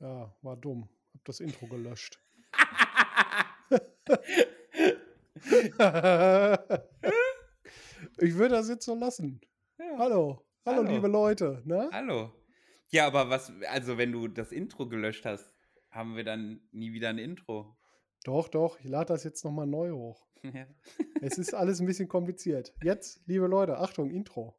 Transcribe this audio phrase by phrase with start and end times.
[0.00, 0.88] Ja, war dumm.
[1.12, 2.18] Hab das Intro gelöscht.
[8.18, 9.42] ich würde das jetzt so lassen.
[9.78, 9.98] Ja.
[9.98, 10.46] Hallo.
[10.64, 10.90] Hallo, Hallo.
[10.90, 11.62] liebe Leute.
[11.66, 11.90] Ne?
[11.92, 12.32] Hallo.
[12.88, 15.52] Ja, aber was, also wenn du das Intro gelöscht hast,
[15.90, 17.76] haben wir dann nie wieder ein Intro.
[18.24, 20.26] Doch, doch, ich lade das jetzt nochmal neu hoch.
[20.42, 20.66] Ja.
[21.20, 22.72] Es ist alles ein bisschen kompliziert.
[22.82, 24.58] Jetzt, liebe Leute, Achtung, Intro.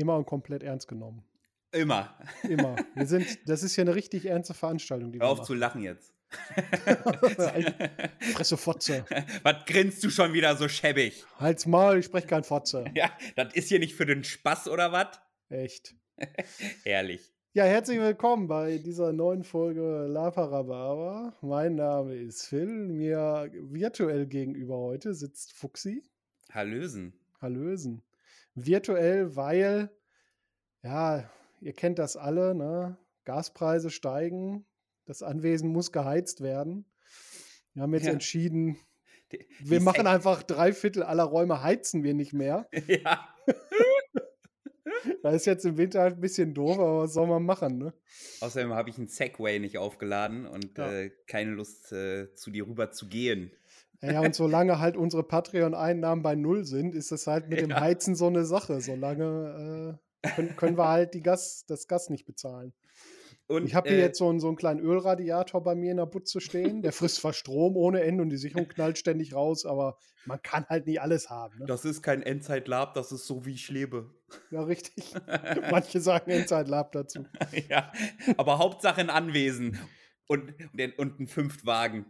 [0.00, 1.22] Immer und komplett ernst genommen.
[1.72, 2.16] Immer.
[2.42, 2.74] Immer.
[2.94, 5.82] Wir sind, das ist ja eine richtig ernste Veranstaltung, die Hör wir auf zu lachen
[5.82, 6.14] jetzt.
[6.86, 7.74] machen.
[8.32, 9.04] Fresse Fotze.
[9.42, 11.22] Was grinst du schon wieder so schäbig?
[11.38, 12.86] Halt's Maul, ich spreche kein Fotze.
[12.94, 15.20] Ja, das ist hier nicht für den Spaß oder was?
[15.50, 15.94] Echt.
[16.84, 17.30] Ehrlich.
[17.52, 21.34] Ja, herzlich willkommen bei dieser neuen Folge La Parababa.
[21.42, 22.88] Mein Name ist Phil.
[22.88, 26.04] Mir virtuell gegenüber heute sitzt Fuxi.
[26.52, 27.12] Hallösen.
[27.42, 28.02] Hallösen.
[28.66, 29.90] Virtuell, weil,
[30.82, 31.30] ja,
[31.60, 32.96] ihr kennt das alle, ne?
[33.24, 34.66] Gaspreise steigen,
[35.06, 36.84] das Anwesen muss geheizt werden.
[37.74, 38.12] Wir haben jetzt Ja.
[38.12, 38.78] entschieden,
[39.32, 42.68] Die- wir die machen Sek- einfach drei Viertel aller Räume heizen wir nicht mehr.
[43.04, 43.28] Ja.
[45.22, 47.94] Das ist jetzt im Winter halt ein bisschen doof, aber was soll man machen, ne?
[48.40, 50.90] Außerdem habe ich einen Segway nicht aufgeladen und Ja.
[50.92, 53.50] äh, keine Lust, äh, zu dir rüber zu gehen.
[54.02, 57.80] Ja, und solange halt unsere Patreon-Einnahmen bei Null sind, ist das halt mit dem Ja.
[57.80, 58.80] Heizen so eine Sache.
[58.80, 62.72] Solange äh, können, können wir halt die Gas, das Gas nicht bezahlen.
[63.46, 65.96] Und, Ich habe hier äh, jetzt so einen, so einen kleinen Ölradiator bei mir in
[65.96, 66.82] der Butze stehen.
[66.82, 70.64] Der frisst zwar Strom ohne Ende und die Sicherung knallt ständig raus, aber man kann
[70.68, 71.58] halt nicht alles haben.
[71.58, 71.66] Ne?
[71.66, 74.14] Das ist kein Endzeit-Lab, das ist so, wie ich lebe.
[74.50, 75.12] Ja, richtig.
[75.70, 77.26] Manche sagen Inside Lab dazu.
[77.68, 77.90] ja,
[78.36, 79.78] aber Hauptsache ein Anwesen
[80.28, 82.06] und, und, und ein Fünftwagen.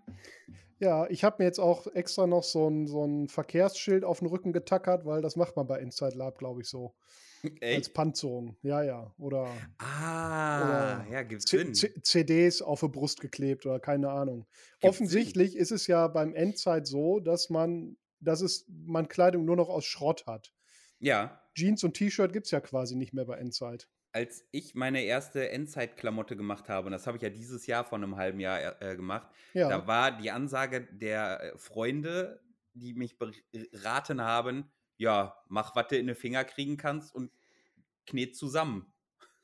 [0.80, 4.28] Ja, ich habe mir jetzt auch extra noch so ein, so ein Verkehrsschild auf den
[4.28, 6.94] Rücken getackert, weil das macht man bei Inside Lab, glaube ich, so.
[7.42, 7.94] Als Echt?
[7.94, 8.56] Panzerung.
[8.62, 9.14] Ja, ja.
[9.18, 9.48] Oder
[9.78, 11.74] Ah, Oder ja, gibt's C Sinn.
[11.74, 14.46] C CDs auf die Brust geklebt oder keine Ahnung.
[14.80, 19.56] Gibt's Offensichtlich ist es ja beim Endzeit so, dass man, dass es, man Kleidung nur
[19.56, 20.52] noch aus Schrott hat.
[20.98, 23.88] Ja, Jeans und T-Shirt gibt es ja quasi nicht mehr bei Endzeit.
[24.12, 27.98] Als ich meine erste Endzeit-Klamotte gemacht habe, und das habe ich ja dieses Jahr vor
[27.98, 29.68] einem halben Jahr äh, gemacht, Ja.
[29.68, 32.40] da war die Ansage der äh, Freunde,
[32.74, 37.30] die mich beraten haben, ja, mach, was du in den Finger kriegen kannst und
[38.06, 38.86] knet zusammen.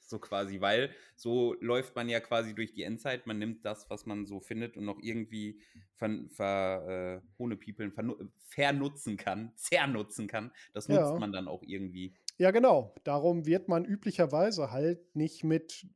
[0.09, 3.26] So quasi, weil so läuft man ja quasi durch die Endzeit.
[3.26, 5.60] Man nimmt das, was man so findet und noch irgendwie
[5.97, 10.53] ver, ver, äh, ohne People vernu- vernutzen kann, zernutzen kann.
[10.75, 11.19] Das nutzt Ja.
[11.19, 12.15] man dann auch irgendwie.
[12.38, 12.94] Ja, genau.
[13.04, 15.86] Darum wird man üblicherweise halt nicht mit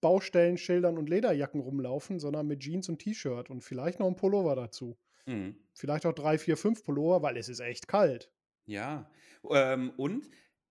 [0.00, 4.98] Baustellenschildern und Lederjacken rumlaufen, sondern mit Jeans und T-Shirt und vielleicht noch ein Pullover dazu.
[5.26, 5.56] Mhm.
[5.74, 8.30] Vielleicht auch drei, vier, fünf Pullover, weil es ist echt kalt.
[8.66, 9.10] Ja,
[9.50, 10.28] ähm, und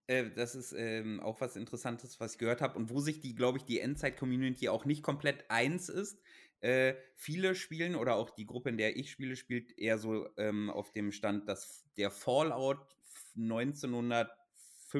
[0.07, 3.35] äh, das ist ähm, auch was Interessantes, was ich gehört habe und wo sich die,
[3.35, 6.19] glaube ich, die Endzeit-Community auch nicht komplett eins ist.
[6.59, 10.69] Äh, viele spielen oder auch die Gruppe, in der ich spiele, spielt eher so ähm,
[10.69, 12.79] auf dem Stand, dass der Fallout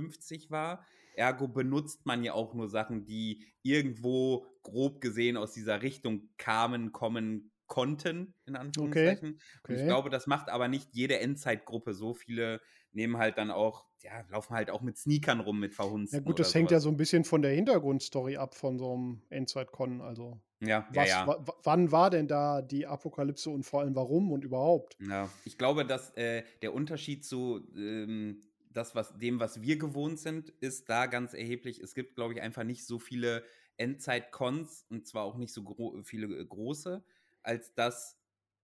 [0.01, 0.85] 1950 war.
[1.13, 6.91] Ergo benutzt man ja auch nur Sachen, die irgendwo grob gesehen aus dieser Richtung kamen,
[6.91, 9.39] kommen konnten, in Anführungszeichen.
[9.67, 9.85] Und ich Okay.
[9.85, 11.93] glaube, das macht aber nicht jede Endzeitgruppe.
[11.93, 16.17] So viele nehmen halt dann auch, ja, laufen halt auch mit Sneakern rum, mit verhunzten.
[16.19, 19.21] Ja gut, das hängt ja so ein bisschen von der Hintergrundstory ab von so einem
[19.29, 20.01] Endzeit-Con.
[20.01, 21.25] Also Ja, ja, was, ja.
[21.25, 24.97] wa- wann war denn da die Apokalypse und vor allem warum und überhaupt?
[24.99, 25.29] ja.
[25.43, 28.43] Ich glaube, dass äh, der Unterschied zu ähm,
[28.77, 31.79] das, was, dem, was wir gewohnt sind, ist da ganz erheblich.
[31.79, 33.43] Es gibt, glaube ich, einfach nicht so viele
[33.77, 37.03] Endzeit-Cons und zwar auch nicht so gro viele äh, große,
[37.43, 38.19] als dass.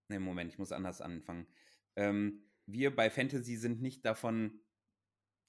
[0.08, 1.46] Ne, Moment, ich muss anders anfangen.
[1.96, 4.60] Ähm, wir bei Fantasy sind nicht davon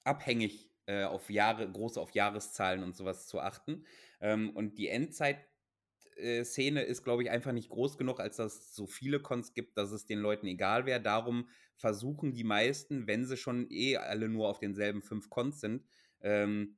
[0.04, 3.84] abhängig, äh, auf Jahre, groß auf Jahreszahlen und sowas zu achten.
[4.20, 8.86] Ähm, und die Endzeit-Szene ist, glaube ich, einfach nicht groß genug, als dass es so
[8.86, 11.00] viele Cons gibt, dass es den Leuten egal wäre.
[11.00, 15.84] Darum versuchen die meisten, wenn sie schon eh alle nur auf denselben fünf Cons sind,
[16.20, 16.76] ähm,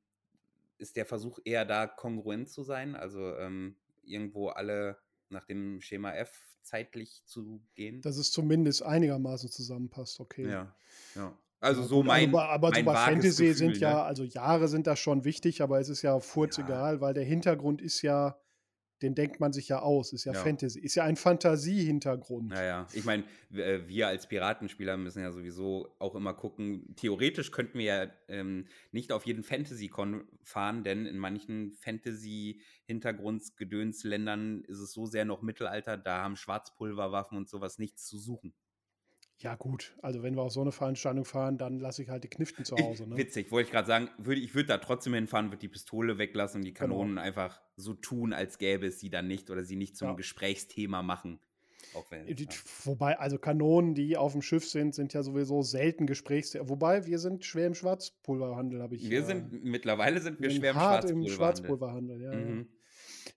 [0.79, 4.99] ist der Versuch eher da kongruent zu sein, also ähm, irgendwo alle
[5.29, 8.01] nach dem Schema F zeitlich zu gehen.
[8.03, 10.49] Dass es zumindest einigermaßen zusammenpasst, okay.
[10.49, 10.75] ja,
[11.15, 11.37] ja.
[11.61, 14.03] Also Ja, so mein, aber, aber so mein bei vages Fantasy Gefühl, sind ja, ne?
[14.03, 18.03] also Jahre sind da schon wichtig, aber es ist ja furzegal, weil der Hintergrund ist
[18.03, 18.39] ja,
[19.03, 20.43] den denkt man sich ja aus, ist ja, Ja.
[20.43, 22.49] Fantasy, ist ja ein Fantasie-Hintergrund.
[22.49, 26.95] Naja, ich meine, wir als Piratenspieler müssen ja sowieso auch immer gucken.
[26.97, 34.81] Theoretisch könnten wir ja ähm, nicht auf jeden Fantasy-Con fahren, denn in manchen Fantasy-Hintergrundsgedönsländern ist
[34.81, 38.53] es so sehr noch Mittelalter, da haben Schwarzpulverwaffen und sowas nichts zu suchen.
[39.41, 42.29] Ja, gut, also wenn wir auf so eine Veranstaltung fahren, dann lasse ich halt die
[42.29, 43.09] Kniften zu Hause.
[43.09, 43.17] Ne?
[43.17, 46.61] witzig, wollte ich gerade sagen, würd, ich würde da trotzdem hinfahren, würde die Pistole weglassen
[46.61, 46.97] und die Genau.
[46.97, 50.15] Kanonen einfach so tun, als gäbe es sie dann nicht oder sie nicht zum Ja.
[50.15, 51.39] Gesprächsthema machen.
[51.95, 52.35] Auch wenn, ja.
[52.85, 56.69] Wobei, also Kanonen, die auf dem Schiff sind, sind ja sowieso selten Gesprächsthema.
[56.69, 59.09] Wobei, wir sind schwer im Schwarzpulverhandel, habe ich.
[59.09, 62.21] Wir äh, sind, mittlerweile sind wir schwer im hart im Schwarzpulverhandel.
[62.21, 62.23] Schwarzpulverhandel.
[62.23, 62.39] Ja, ja.
[62.39, 62.69] Mhm.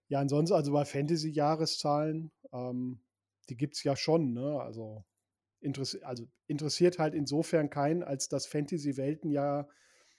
[0.07, 2.99] ja, ansonsten, also bei Fantasy-Jahreszahlen, ähm,
[3.49, 4.59] die gibt es ja schon, ne?
[4.59, 5.05] Also,
[5.61, 9.67] interessi also interessiert halt insofern keinen, als dass Fantasy-Welten ja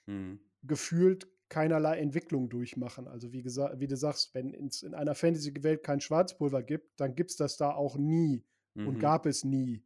[0.07, 0.39] Mhm.
[0.63, 3.07] gefühlt keinerlei Entwicklung durchmachen.
[3.07, 7.15] Also wie gesagt, wie du sagst, wenn es in einer Fantasy-Welt kein Schwarzpulver gibt, dann
[7.15, 8.45] gibt es das da auch nie
[8.81, 8.99] und Mhm.
[8.99, 9.85] gab es nie.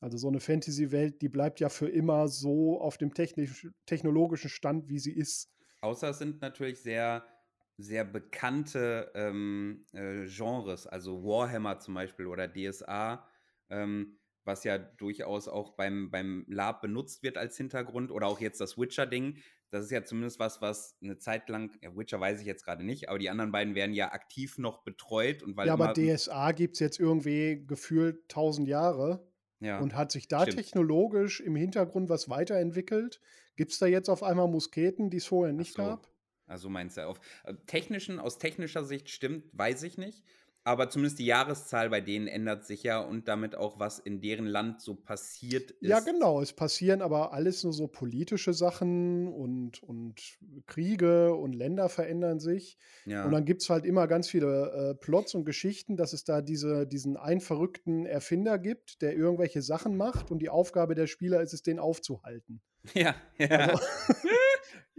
[0.00, 4.88] Also so eine Fantasy-Welt, die bleibt ja für immer so auf dem technisch, technologischen Stand,
[4.88, 5.50] wie sie ist.
[5.80, 7.26] Außer es sind natürlich sehr,
[7.78, 13.26] sehr bekannte ähm, äh, Genres, also Warhammer zum Beispiel oder DSA,
[13.70, 18.60] ähm, was ja durchaus auch beim, beim Lab benutzt wird als Hintergrund oder auch jetzt
[18.60, 19.38] das Witcher-Ding.
[19.70, 22.84] Das ist ja zumindest was, was eine Zeit lang, ja, Witcher weiß ich jetzt gerade
[22.84, 26.52] nicht, aber die anderen beiden werden ja aktiv noch betreut und weil ja, aber DSA
[26.52, 30.56] gibt es jetzt irgendwie gefühlt 1000 Jahre ja, und hat sich da stimmt.
[30.56, 33.20] technologisch im Hintergrund was weiterentwickelt.
[33.56, 35.82] Gibt es da jetzt auf einmal Musketen, die es vorher nicht so.
[35.82, 36.08] gab?
[36.46, 40.24] Also meinst du auf äh, technischen, aus technischer Sicht stimmt, weiß ich nicht.
[40.70, 44.46] Aber zumindest die Jahreszahl bei denen ändert sich ja und damit auch, was in deren
[44.46, 45.88] Land so passiert ist.
[45.88, 46.40] Ja, genau.
[46.40, 50.38] Es passieren aber alles nur so politische Sachen und, und
[50.68, 52.78] Kriege und Länder verändern sich.
[53.04, 53.24] Ja.
[53.24, 56.40] Und dann gibt es halt immer ganz viele äh, Plots und Geschichten, dass es da
[56.40, 61.42] diese, diesen einen verrückten Erfinder gibt, der irgendwelche Sachen macht und die Aufgabe der Spieler
[61.42, 62.62] ist es, den aufzuhalten.
[62.94, 63.48] ja, ja.
[63.48, 63.82] Also,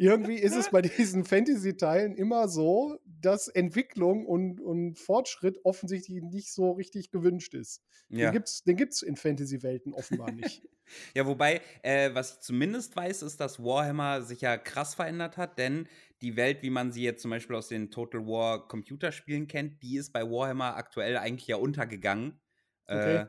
[0.02, 6.52] irgendwie ist es bei diesen Fantasy-Teilen immer so, dass Entwicklung und, und Fortschritt offensichtlich nicht
[6.52, 7.84] so richtig gewünscht ist.
[8.10, 8.28] ja.
[8.28, 10.64] Den gibt's, den gibt's in Fantasy-Welten offenbar nicht.
[11.16, 15.58] Ja, wobei, äh, was ich zumindest weiß, ist, dass Warhammer sich ja krass verändert hat,
[15.58, 15.88] denn
[16.22, 19.96] die Welt, wie man sie jetzt zum Beispiel aus den Total War Computerspielen kennt, die
[19.96, 22.42] ist bei Warhammer aktuell eigentlich ja untergegangen.
[22.88, 23.16] Okay.
[23.20, 23.26] Äh,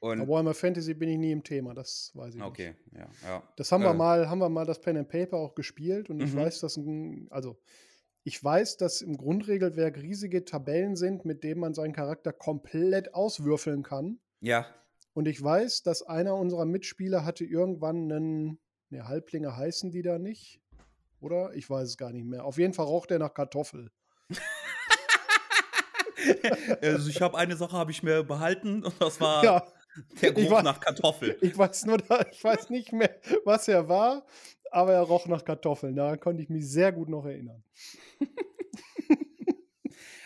[0.00, 2.98] und Aber Warhammer Fantasy bin ich nie im Thema, das weiß ich okay, nicht.
[2.98, 3.42] ja, ja.
[3.56, 6.20] Das haben wir Äh, mal, haben wir mal das Pen and Paper auch gespielt und
[6.20, 6.36] ich Mhm.
[6.36, 7.56] weiß, dass ein, also
[8.24, 13.82] ich weiß, dass im Grundregelwerk riesige Tabellen sind, mit denen man seinen Charakter komplett auswürfeln
[13.82, 14.18] kann.
[14.40, 14.66] Ja,
[15.14, 18.58] Und ich weiß, dass einer unserer Mitspieler hatte irgendwann einen,
[18.90, 20.60] ne, Halblinge heißen die da nicht,
[21.20, 21.54] oder?
[21.54, 22.44] Ich weiß es gar nicht mehr.
[22.44, 23.90] Auf jeden Fall roch der nach Kartoffel.
[26.82, 29.66] also ich habe eine Sache habe ich mir behalten und das war Ja,
[30.22, 31.36] der Geruch war- nach Kartoffel.
[31.40, 33.14] ich weiß nur, da, ich weiß nicht mehr,
[33.44, 34.24] was er war,
[34.70, 35.94] aber er roch nach Kartoffeln.
[35.96, 37.62] Daran konnte ich mich sehr gut noch erinnern.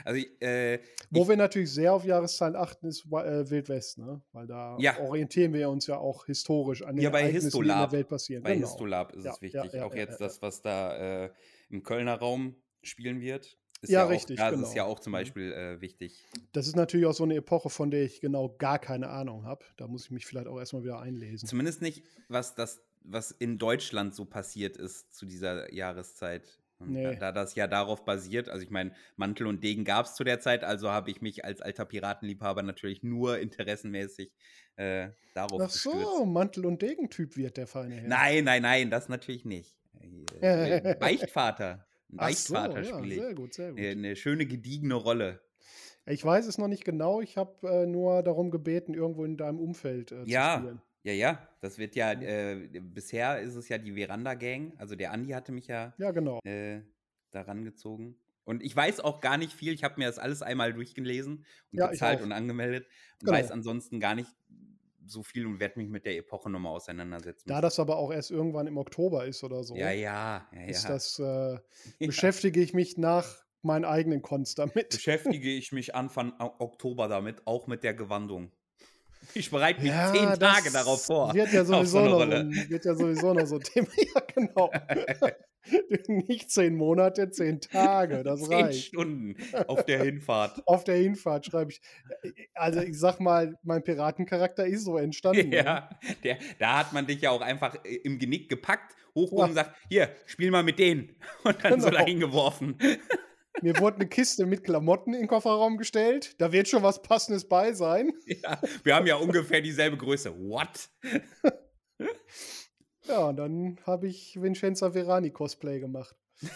[0.03, 0.79] Also äh,
[1.11, 4.23] Wo wir natürlich sehr auf Jahreszahlen achten, ist äh, Wild West, ne?
[4.33, 4.99] Weil da Ja.
[4.99, 7.93] orientieren wir uns ja auch historisch an den Ja, bei Ereignissen, die in der Histolab.
[7.93, 8.43] Welt passieren.
[8.43, 8.67] bei Genau.
[8.67, 9.81] Histolab ist Ja, es wichtig.
[9.83, 11.31] auch jetzt das, was da äh,
[11.69, 13.59] im Kölner Raum spielen wird.
[13.83, 14.69] Ist Ja, auch, richtig, Da ist genau.
[14.69, 15.17] es ja auch zum Mhm.
[15.17, 16.27] Beispiel äh, wichtig.
[16.53, 19.65] Das ist natürlich auch so eine Epoche, von der ich genau gar keine Ahnung habe.
[19.77, 21.49] Da muss ich mich vielleicht auch erstmal wieder einlesen.
[21.49, 26.61] Zumindest nicht, was das, was in Deutschland so passiert ist zu dieser Jahreszeit.
[26.79, 27.17] Und da, Nee.
[27.19, 30.41] da das ja darauf basiert, also ich meine, Mantel und Degen gab es zu der
[30.41, 34.33] Zeit, also habe ich mich als alter Piratenliebhaber natürlich nur interessenmäßig
[34.77, 36.27] äh, darauf Ach so, gestürzt.
[36.27, 38.09] Mantel- und Degentyp wird der feine Herr.
[38.09, 39.77] Nein, nein, nein, das natürlich nicht.
[40.41, 40.95] Äh,
[42.17, 42.85] Beichtvater.
[42.85, 43.21] So, ja, spiele ich.
[43.23, 43.79] sehr gut, sehr gut.
[43.79, 45.41] Eine, eine schöne, gediegene Rolle.
[46.07, 47.21] Ich weiß es noch nicht genau.
[47.21, 50.59] Ich habe äh, nur darum gebeten, irgendwo in deinem Umfeld äh, zu Ja.
[50.59, 50.83] spielen.
[51.03, 54.75] Ja, ja, das wird ja, äh, bisher ist es ja die Veranda-Gang.
[54.77, 56.41] Also der Andi hatte mich ja Ja, genau.
[56.45, 56.81] äh,
[57.31, 58.17] daran gezogen.
[58.45, 59.73] Und ich weiß auch gar nicht viel.
[59.73, 62.87] Ich habe mir das alles einmal durchgelesen und Ja, bezahlt und angemeldet
[63.23, 63.33] und Genau.
[63.39, 64.29] weiß ansonsten gar nicht
[65.11, 67.49] so viel und werde mich mit der Epoche nochmal auseinandersetzen.
[67.49, 70.89] Da das aber auch erst irgendwann im Oktober ist oder so, ja, ja, ja, ist
[70.89, 71.25] das, äh,
[71.55, 71.61] ja.
[71.99, 74.91] beschäftige ich mich nach meinen eigenen Cons damit.
[74.91, 78.53] Beschäftige ich mich Anfang Oktober damit, auch mit der Gewandung.
[79.35, 81.35] Ich bereite mich Ja, zehn Tage darauf vor.
[81.35, 83.89] Wird ja so sowieso eine noch so ein, wird ja sowieso noch so ein Thema.
[83.97, 84.71] Ja, genau.
[86.09, 88.85] Nicht zehn Monate, zehn Tage, das Zehn reicht.
[88.87, 89.37] Stunden
[89.69, 90.63] auf der Hinfahrt.
[90.67, 91.81] Auf der Hinfahrt schreibe ich.
[92.23, 95.51] äh, Also ich sag mal, mein Piratencharakter ist so entstanden.
[95.51, 95.57] ne?
[95.57, 95.91] Ja,
[96.25, 99.45] der, da hat man dich ja auch einfach äh, im Genick gepackt, hochgehoben Ja.
[99.47, 101.17] und sagt, hier, spiel mal mit denen.
[101.45, 101.99] Und dann so Genau.
[102.01, 102.79] dahin geworfen.
[103.63, 106.35] Mir wurde eine Kiste mit Klamotten in den Kofferraum gestellt.
[106.41, 108.13] Da wird schon was Passendes bei sein.
[108.25, 110.33] Ja, wir haben ja ungefähr dieselbe Größe.
[110.39, 110.89] What?
[113.11, 116.15] Ja, und dann habe ich Vincenza Verani Cosplay gemacht.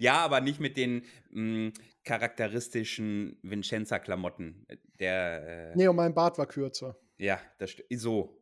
[0.00, 1.72] Ja, aber nicht mit den mh,
[2.04, 4.64] charakteristischen Vincenza-Klamotten.
[5.00, 6.96] Der, äh, Nee, und mein Bart war kürzer.
[7.16, 8.40] ja, das so.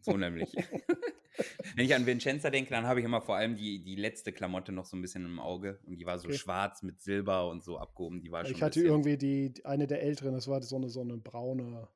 [0.00, 0.52] So nämlich.
[1.76, 4.72] Wenn ich an Vincenza denke, dann habe ich immer vor allem die, die letzte Klamotte
[4.72, 5.78] noch so ein bisschen im Auge.
[5.86, 6.38] Und die war so Okay.
[6.38, 8.20] schwarz mit Silber und so abgehoben.
[8.20, 10.88] Die war schon Ich ein hatte irgendwie die- eine der älteren, das war so eine,
[10.88, 11.88] so eine braune,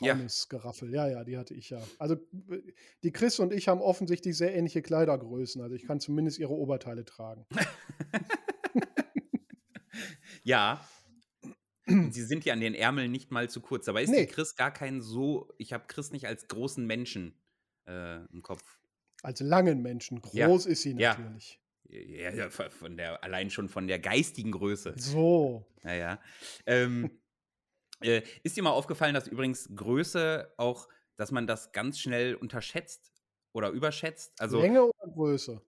[0.00, 0.14] Ja.
[0.14, 0.92] braunes Geraffel.
[0.92, 1.82] Ja, ja, die hatte ich ja.
[1.98, 2.14] Also
[2.50, 2.60] äh,
[3.02, 5.60] die Chris und ich haben offensichtlich sehr ähnliche Kleidergrößen.
[5.62, 7.46] Also ich kann zumindest ihre Oberteile tragen.
[10.44, 10.86] Ja.
[11.88, 13.88] Und sie sind ja an den Ärmeln nicht mal zu kurz.
[13.88, 14.26] Aber ist Nee.
[14.26, 15.52] die Chris gar kein so.
[15.58, 17.34] Ich habe Chris nicht als großen Menschen
[17.88, 18.62] äh, im Kopf.
[19.22, 20.20] Als langen Menschen.
[20.32, 20.46] Ja.
[20.46, 21.16] Groß ist sie Ja.
[21.16, 21.60] natürlich.
[21.88, 24.94] Ja, ja, von von der, allein schon von der geistigen Größe.
[24.96, 25.64] So.
[25.82, 26.20] Naja.
[26.66, 27.10] Ähm,
[28.02, 33.12] äh, ist dir mal aufgefallen, dass übrigens Größe auch, dass man das ganz schnell unterschätzt
[33.52, 34.40] oder überschätzt?
[34.40, 34.78] Also Länge.
[34.78, 35.62] Länge oder Größe?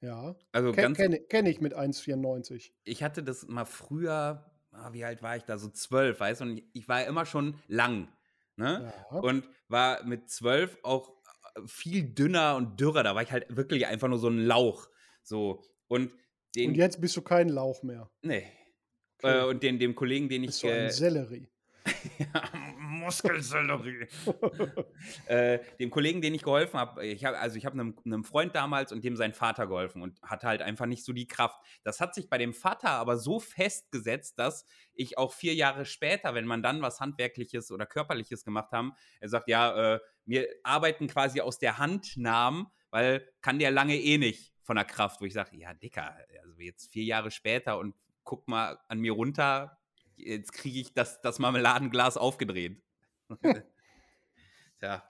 [0.00, 0.36] Ja.
[0.52, 2.72] Also Ken, Kenne kenn ich mit 1,94.
[2.84, 5.56] ich hatte das mal früher, ah, wie alt war ich da?
[5.56, 6.44] So zwölf, weißt du?
[6.44, 8.08] Und ich, ich war ja immer schon lang.
[8.56, 8.92] Ne?
[9.10, 9.18] Ja.
[9.18, 11.10] Und war mit zwölf auch
[11.54, 13.02] äh, viel dünner und dürrer.
[13.02, 14.88] Da war ich halt wirklich einfach nur so ein Lauch.
[15.22, 15.64] So.
[15.88, 16.12] Und
[16.54, 16.70] den.
[16.70, 18.10] Und jetzt bist du kein Lauch mehr.
[18.22, 18.44] nee.
[19.22, 19.40] Okay.
[19.40, 20.48] Äh, und den, dem Kollegen, den ich.
[20.48, 21.48] bist du ein äh, Sellerie.
[22.78, 24.06] Muskelsellerie.
[25.26, 28.54] äh, dem Kollegen, den ich geholfen habe, ich hab, also ich habe einem, einem Freund
[28.54, 31.58] damals und dem sein Vater geholfen und hatte halt einfach nicht so die Kraft.
[31.82, 36.34] Das hat sich bei dem Vater aber so festgesetzt, dass ich auch vier Jahre später,
[36.34, 41.06] wenn man dann was Handwerkliches oder Körperliches gemacht haben, er sagt, ja, äh, wir arbeiten
[41.06, 45.26] quasi aus der Hand nahm, weil kann der lange eh nicht von der Kraft, wo
[45.26, 47.94] ich sage, ja, Dicker, also jetzt vier Jahre später und
[48.24, 49.78] guck mal an mir runter,
[50.16, 52.82] jetzt kriege ich das, das Marmeladenglas aufgedreht.
[54.80, 55.02] Tja,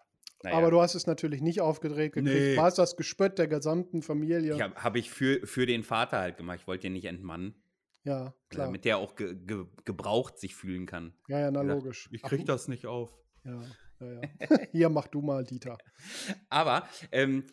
[0.44, 0.58] naja.
[0.58, 2.34] Aber du hast es natürlich nicht aufgedreht gekriegt.
[2.34, 2.56] Nee.
[2.56, 4.54] War es das Gespött der gesamten Familie?
[4.54, 6.60] ich habe hab ich für, für den Vater halt gemacht.
[6.60, 7.54] Ich wollte ihn nicht entmannen,
[8.04, 8.66] ja, klar.
[8.66, 11.14] damit der auch ge, ge, gebraucht sich fühlen kann.
[11.28, 12.08] ja, ja, na gesagt, logisch.
[12.12, 13.10] Ich Ach, krieg das nicht auf.
[13.44, 13.62] Ja,
[14.00, 14.20] ja, ja.
[14.72, 15.78] Hier, mach du mal, Dieter.
[16.50, 17.44] Aber ähm,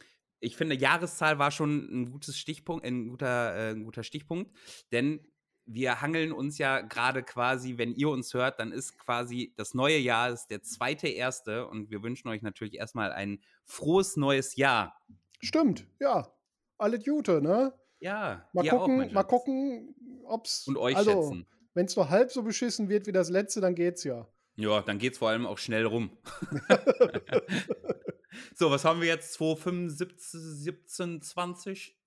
[0.42, 4.52] ich finde, Jahreszahl war schon ein gutes Stichpunkt, ein guter, äh, ein guter Stichpunkt,
[4.92, 5.26] denn
[5.66, 9.98] wir hangeln uns ja gerade quasi, wenn ihr uns hört, dann ist quasi das neue
[9.98, 15.00] Jahr, ist der zweite erste und wir wünschen euch natürlich erstmal ein frohes neues Jahr.
[15.40, 16.32] Stimmt, ja.
[16.78, 17.74] Alle Jute, ne?
[18.00, 20.68] Ja, Mal auch, gucken, mein mal gucken, ob's.
[20.68, 21.48] Und euch also, schätzen.
[21.74, 24.28] Wenn es nur halb so beschissen wird wie das letzte, dann geht's ja.
[24.56, 26.18] Ja, dann geht's vor allem auch schnell rum.
[28.56, 29.34] so, was haben wir jetzt?
[29.34, 32.01] 275, 17, 20?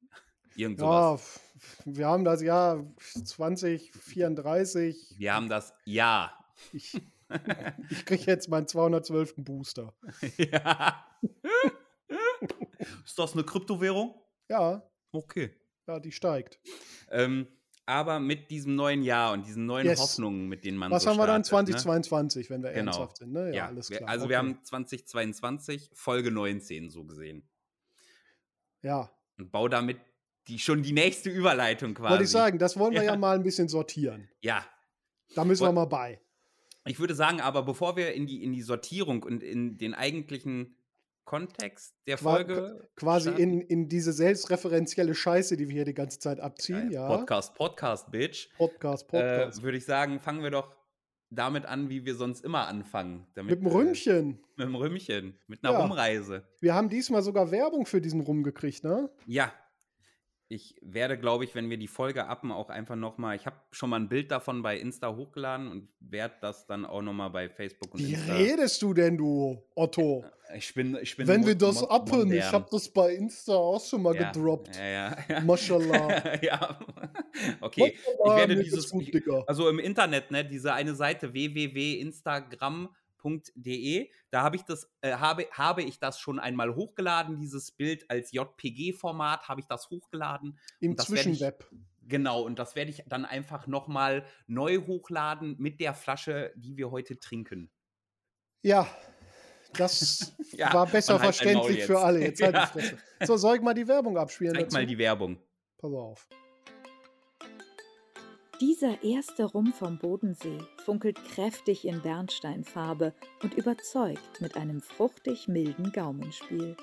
[0.56, 1.20] Irgend Ja, sowas.
[1.56, 2.84] f- wir haben das Jahr
[3.24, 5.14] 2034.
[5.18, 6.32] Wir haben das Ja.
[6.72, 6.94] Ich,
[7.90, 9.34] ich kriege jetzt meinen 212.
[9.38, 9.94] Booster.
[10.36, 11.04] ja.
[13.04, 14.14] Ist das eine Kryptowährung?
[14.48, 14.82] Ja,
[15.12, 15.54] Okay.
[15.86, 16.58] ja, die steigt.
[17.10, 17.46] Ähm,
[17.86, 20.00] aber mit diesem neuen Jahr und diesen neuen Yes.
[20.00, 21.80] Hoffnungen, mit denen man Was so haben wir dann startet, ne?
[21.80, 22.90] 2022, wenn wir Genau.
[22.92, 23.32] ernsthaft sind?
[23.32, 23.48] Ne?
[23.48, 24.08] Ja, Ja, alles klar.
[24.08, 24.30] also okay.
[24.30, 27.46] wir haben 2022, Folge 19 so gesehen.
[28.82, 29.98] Ja, Und bau damit
[30.48, 32.10] die, schon die nächste Überleitung quasi.
[32.10, 33.12] wollte ich sagen, das wollen wir ja.
[33.12, 33.16] Ja.
[33.16, 34.28] mal ein bisschen sortieren.
[34.40, 34.64] Ja,
[35.34, 36.20] Da müssen wir Woll- mal bei.
[36.86, 40.76] Ich würde sagen, aber bevor wir in die, in die Sortierung und in den eigentlichen
[41.24, 45.94] Kontext der Qua- Folge Quasi starten- in, in diese selbstreferenzielle Scheiße, die wir hier die
[45.94, 46.90] ganze Zeit abziehen.
[46.90, 49.60] Ja, Podcast, Podcast, Bitch, Podcast, Podcast.
[49.60, 50.76] Äh, würde ich sagen, fangen wir doch
[51.30, 53.26] damit an, wie wir sonst immer anfangen.
[53.34, 54.34] Damit, Mit dem Rümmchen.
[54.34, 55.80] Äh, mit dem Rümmchen, mit einer Ja.
[55.80, 56.46] Rumreise.
[56.60, 59.10] Wir haben diesmal sogar Werbung für diesen rumgekriegt, ne?
[59.26, 59.52] Ja.
[60.54, 63.90] Ich werde, glaube ich, wenn wir die Folge appen, auch einfach nochmal, ich habe schon
[63.90, 67.92] mal ein Bild davon bei Insta hochgeladen und werde das dann auch nochmal bei Facebook
[67.94, 68.36] und Wie Insta.
[68.36, 70.24] redest du denn, du, Otto?
[70.56, 74.02] Ich bin, ich bin Wenn wir das appen, ich habe das bei Insta auch schon
[74.02, 74.76] mal ja, gedroppt.
[74.76, 75.16] Ja, ja.
[75.28, 75.40] ja.
[75.40, 76.38] Maschallah.
[76.42, 76.78] ja.
[77.60, 77.96] Okay.
[77.96, 79.42] Ich Maschallah, werde dieses, gut, Digga.
[79.48, 81.34] also im Internet, ne, diese eine Seite
[83.24, 88.08] www.instagram.de, da habe ich das, äh, habe, habe ich das schon einmal hochgeladen, dieses Bild
[88.10, 90.58] als JPG-Format habe ich das hochgeladen.
[90.80, 91.68] Im das werd ich- Zwischenweb.
[92.06, 96.90] Genau, und das werde ich dann einfach nochmal neu hochladen mit der Flasche, die wir
[96.90, 97.70] heute trinken.
[98.62, 98.86] Ja,
[99.72, 102.20] Das Ja, war besser halt verständlich für alle.
[102.20, 102.54] Jetzt halt
[103.20, 103.26] Ja.
[103.26, 104.54] So, soll ich mal die Werbung abspielen?
[104.54, 104.76] Zeig dazu?
[104.76, 105.38] mal die Werbung.
[105.78, 106.28] Pass auf.
[108.66, 110.56] Dieser erste Rum vom Bodensee
[110.86, 116.74] funkelt kräftig in Bernsteinfarbe und überzeugt mit einem fruchtig milden Gaumenspiel.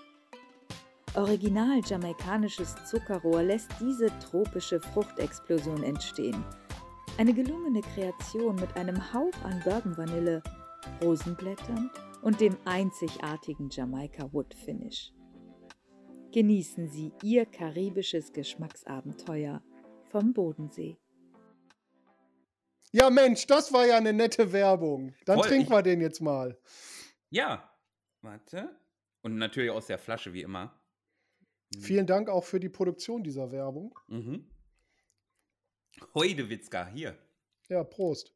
[1.15, 6.45] Original jamaikanisches Zuckerrohr lässt diese tropische Fruchtexplosion entstehen.
[7.17, 10.43] Eine gelungene Kreation mit einem Hauch an Bourbon-Vanille,
[11.01, 11.89] Rosenblättern
[12.21, 15.11] und dem einzigartigen Jamaika Wood Finish.
[16.31, 19.63] Genießen Sie Ihr karibisches Geschmacksabenteuer
[20.11, 21.00] vom Bodensee.
[22.91, 25.15] Ja, Mensch, das war ja eine nette Werbung.
[25.25, 26.57] Dann Voll, trinken wir den jetzt mal.
[27.29, 27.69] Ja.
[28.21, 28.75] Warte.
[29.21, 30.77] Und natürlich aus der Flasche, wie immer.
[31.73, 31.81] Mhm.
[31.81, 33.97] Vielen Dank auch für die Produktion dieser Werbung.
[34.07, 34.49] Mhm.
[36.13, 37.17] Heudewitzka, hier.
[37.69, 38.33] Ja, Prost.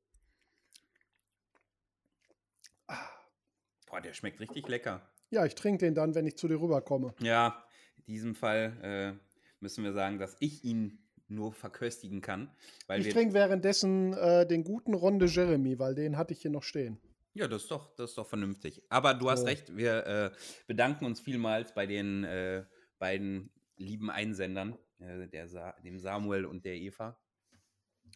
[3.88, 5.02] Boah, der schmeckt richtig lecker.
[5.30, 7.14] Ja, ich trinke den dann, wenn ich zu dir rüberkomme.
[7.20, 7.66] Ja,
[7.98, 9.26] in diesem Fall äh,
[9.60, 12.52] müssen wir sagen, dass ich ihn nur verköstigen kann.
[12.98, 17.00] Ich trinke währenddessen äh, den guten Ronde Jeremy, weil den hatte ich hier noch stehen.
[17.34, 18.82] Ja, das ist doch, das ist doch vernünftig.
[18.90, 19.46] Aber du hast So.
[19.48, 20.32] recht, wir äh,
[20.68, 22.64] bedanken uns vielmals bei den äh,
[22.98, 27.20] beiden lieben Einsendern, äh, der Sa dem Samuel und der Eva.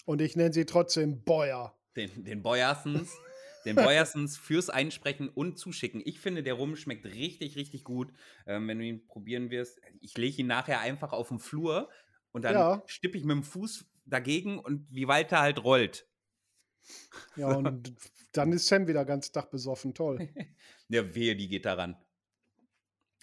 [0.06, 1.78] Und ich nenne sie trotzdem Beuer.
[1.98, 3.13] Den, den Boyersons.
[3.66, 6.01] den Boyersons fürs Einsprechen und Zuschicken.
[6.06, 8.13] Ich finde, der Rum schmeckt richtig, richtig gut.
[8.48, 11.89] Ähm, wenn du ihn probieren wirst, ich lege ihn nachher einfach auf den Flur
[12.31, 12.83] und dann Ja.
[12.86, 16.07] stippe ich mit dem Fuß dagegen und wie weit er halt rollt.
[17.36, 17.93] Ja, und
[18.33, 19.93] dann ist Sam wieder ganz Tag besoffen.
[19.93, 20.19] Toll.
[20.89, 21.95] Ja, wehe, die geht daran.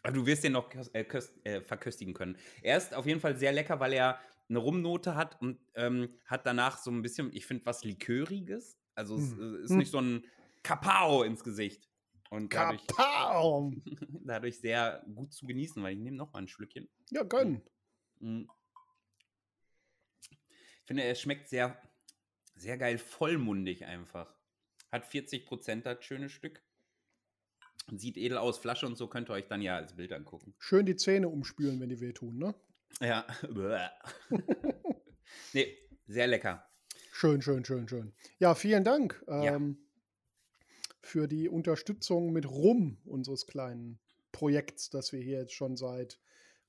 [0.03, 2.37] Aber du wirst den noch äh, köst, äh, verköstigen können.
[2.63, 6.47] Er ist auf jeden Fall sehr lecker, weil er eine Rumnote hat und ähm, hat
[6.47, 8.79] danach so ein bisschen, ich finde, was Liköriges.
[8.95, 9.57] Also es Hm.
[9.57, 9.79] äh, ist Hm.
[9.79, 10.25] nicht so ein
[10.63, 11.91] Kapau ins Gesicht.
[12.31, 13.73] Und dadurch, Kapau!
[14.25, 16.89] dadurch sehr gut zu genießen, weil ich nehme noch mal ein Schlückchen.
[17.11, 17.63] Ja, gönn.
[18.21, 18.45] Mm.
[20.87, 21.77] Ich finde, es schmeckt sehr,
[22.55, 24.33] sehr geil vollmundig einfach.
[24.93, 26.63] Hat 40 Prozent das schöne Stück.
[27.97, 30.55] Sieht edel aus, Flasche und so könnt ihr euch dann ja als Bild angucken.
[30.61, 32.55] Schön die Zähne umspülen, wenn die wehtun, ne?
[33.01, 33.27] Ja.
[35.53, 36.65] Nee, sehr lecker.
[37.11, 38.13] Schön, schön, schön, schön.
[38.39, 39.57] Ja, vielen Dank Ja.
[39.57, 39.79] ähm,
[41.03, 43.99] für die Unterstützung mit Rum unseres kleinen
[44.31, 46.21] Projekts, das wir hier jetzt schon seit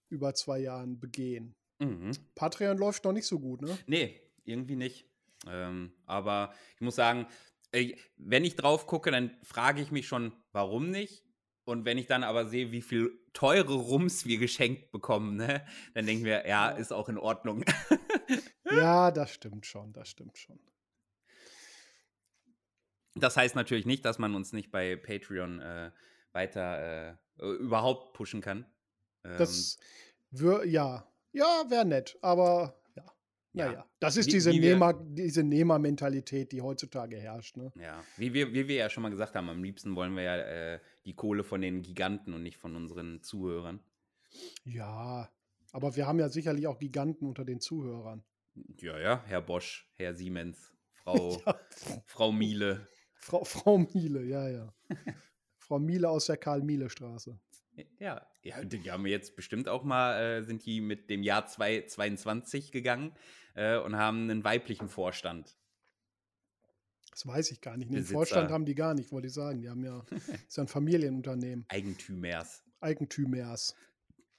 [0.10, 1.56] über zwei Jahren begehen.
[1.80, 2.12] Mhm.
[2.36, 3.78] Patreon läuft noch nicht so gut, ne?
[3.88, 5.06] Nee, irgendwie nicht.
[5.48, 7.28] Ähm, aber ich muss sagen,
[8.18, 11.24] wenn ich drauf gucke, dann frage ich mich schon, warum nicht?
[11.66, 16.06] Und wenn ich dann aber sehe, wie viel teure Rums wir geschenkt bekommen, ne, dann
[16.06, 17.64] denken wir, ja, ist auch in Ordnung.
[18.70, 20.60] Ja, das stimmt schon, das stimmt schon.
[23.16, 25.92] Das heißt natürlich nicht, dass man uns nicht bei Patreon äh,
[26.34, 28.66] weiter äh, überhaupt pushen kann.
[29.24, 29.78] Ähm, Das
[30.32, 33.04] wür ja, ja, wäre nett, aber ja.
[33.54, 33.66] Ja.
[33.68, 34.32] Naja, das ist Wie-
[35.16, 37.58] diese Nehmermentalität, die heutzutage herrscht.
[37.58, 37.72] Ne?
[37.82, 40.38] ja, wie wir, wie wir ja schon mal gesagt haben, am liebsten wollen wir ja
[40.38, 43.80] äh, die Kohle von den Giganten und nicht von unseren Zuhörern.
[44.66, 45.30] Ja,
[45.72, 48.24] aber wir haben ja sicherlich auch Giganten unter den Zuhörern.
[48.80, 51.60] Ja, ja, Herr Bosch, Herr Siemens, Frau, Ja,
[52.06, 52.88] Frau Miele.
[53.16, 54.74] Frau, Frau Miele, ja, ja.
[55.58, 57.40] Frau Miele aus der Karl-Miele-Straße.
[58.00, 62.72] Ja, ja, die haben jetzt bestimmt auch mal, äh, sind die mit dem Jahr 2022
[62.72, 63.14] gegangen
[63.56, 65.58] äh, und haben einen weiblichen Vorstand.
[67.12, 67.90] Das weiß ich gar nicht.
[67.90, 68.14] Den Besitzer.
[68.14, 69.62] Vorstand haben die gar nicht, wollte ich sagen.
[69.62, 70.06] Die haben ja,
[70.48, 71.66] ist ja ein Familienunternehmen.
[71.68, 73.76] Eigentümers, Eigentümers.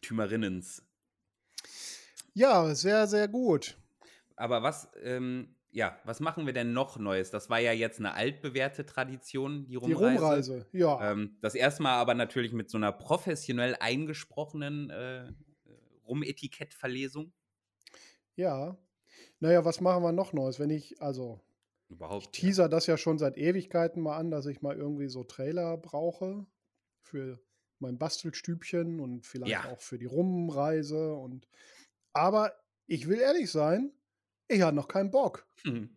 [0.00, 0.84] Tümerinnens.
[2.34, 3.76] Ja, sehr, sehr gut.
[4.36, 7.30] Aber was, ähm, ja, was machen wir denn noch Neues?
[7.30, 10.18] Das war ja jetzt eine altbewährte Tradition, die Die Rumreise.
[10.24, 11.12] Rumreise, ja.
[11.12, 15.32] Ähm, das erste Mal aber natürlich mit so einer professionell eingesprochenen äh,
[16.04, 17.32] Rumetikettverlesung.
[18.34, 18.76] Ja.
[19.40, 20.58] Naja, was machen wir noch Neues?
[20.58, 21.40] Wenn ich, also,
[21.88, 22.24] Überhaupt.
[22.24, 25.76] ich teaser das ja schon seit Ewigkeiten mal an, dass ich mal irgendwie so Trailer
[25.76, 26.44] brauche
[27.02, 27.40] für
[27.78, 29.70] mein Bastelstübchen und vielleicht Ja.
[29.70, 31.46] auch für die Rumreise und
[32.12, 32.52] aber
[32.86, 33.92] ich will ehrlich sein,
[34.48, 35.90] ich hatte noch keinen Bock, Hm.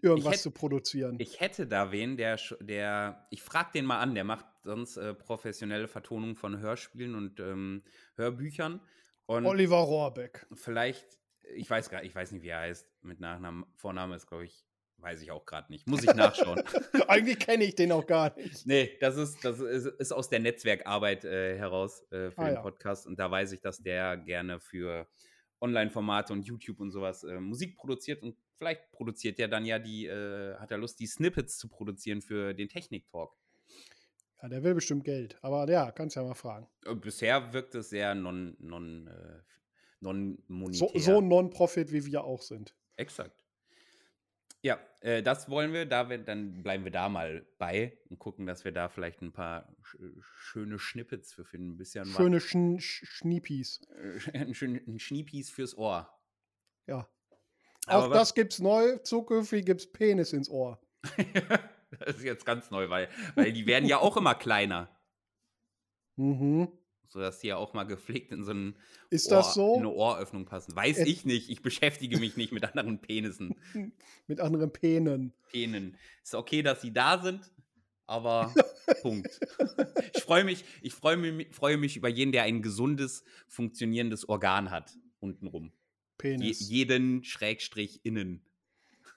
[0.00, 1.16] irgendwas hätt- zu produzieren.
[1.18, 5.14] Ich hätte da wen, der, der ich frage den mal an, der macht sonst äh,
[5.14, 7.82] professionelle Vertonung von Hörspielen und ähm,
[8.16, 8.80] Hörbüchern.
[9.26, 10.46] Und Oliver Rohrbeck.
[10.54, 11.18] vielleicht,
[11.54, 14.66] ich weiß gar ich weiß nicht, wie er heißt, mit Nachnamen, Vorname ist, glaube ich,
[14.98, 15.86] weiß ich auch gerade nicht.
[15.86, 16.62] Muss ich nachschauen.
[17.08, 18.66] Eigentlich kenne ich den auch gar nicht.
[18.66, 22.54] nee, das ist, das ist, ist aus der Netzwerkarbeit äh, heraus äh, für Ah, den
[22.54, 22.60] ja.
[22.62, 23.06] Podcast.
[23.06, 25.06] Und da weiß ich, dass der gerne für
[25.64, 30.06] Online-Formate und YouTube und sowas äh, Musik produziert und vielleicht produziert er dann ja die,
[30.06, 33.34] äh, hat er Lust, die Snippets zu produzieren für den Technik-Talk.
[34.42, 35.38] Ja, der will bestimmt Geld.
[35.42, 36.68] Aber ja, kannst ja mal fragen.
[36.84, 39.40] Äh, Bisher wirkt es sehr non, non, äh,
[40.00, 40.38] non
[40.72, 42.76] So, so Non-Profit, wie wir auch sind.
[42.96, 43.43] Exakt.
[44.64, 45.84] Ja, äh, das wollen wir.
[45.84, 49.30] Da wir, dann bleiben wir da mal bei und gucken, dass wir da vielleicht ein
[49.30, 49.98] paar sch
[50.38, 51.72] schöne Schnippets für finden.
[51.72, 53.82] Ein bisschen Schöne Schn Sch Schniepis.
[54.32, 56.08] äh, ein, schön, ein Schniepies fürs Ohr.
[56.86, 57.06] Ja.
[57.86, 58.96] Aber Auch das gibt's neu.
[59.02, 60.80] Zukünftig gibt's Penis ins Ohr.
[61.98, 64.88] das ist jetzt ganz neu, weil, weil die werden ja auch immer kleiner.
[66.16, 66.72] Mhm.
[67.08, 68.76] Sodass die ja auch mal gepflegt in so ein
[69.10, 69.74] Ist Ohr, das so?
[69.74, 70.74] in eine Ohröffnung passen.
[70.74, 71.48] Weiß Äh, ich nicht.
[71.48, 73.54] Ich beschäftige mich nicht mit anderen Penissen.
[74.26, 75.32] Mit anderen Penen.
[75.50, 75.96] Penen.
[76.22, 77.52] Ist okay, dass sie da sind,
[78.06, 78.52] aber
[79.02, 79.38] Punkt.
[80.14, 84.70] Ich freue mich, ich freue mich, freue mich über jeden, der ein gesundes, funktionierendes Organ
[84.70, 85.72] hat, untenrum.
[86.22, 86.68] Je, Penis.
[86.68, 88.42] jeden Schrägstrich innen.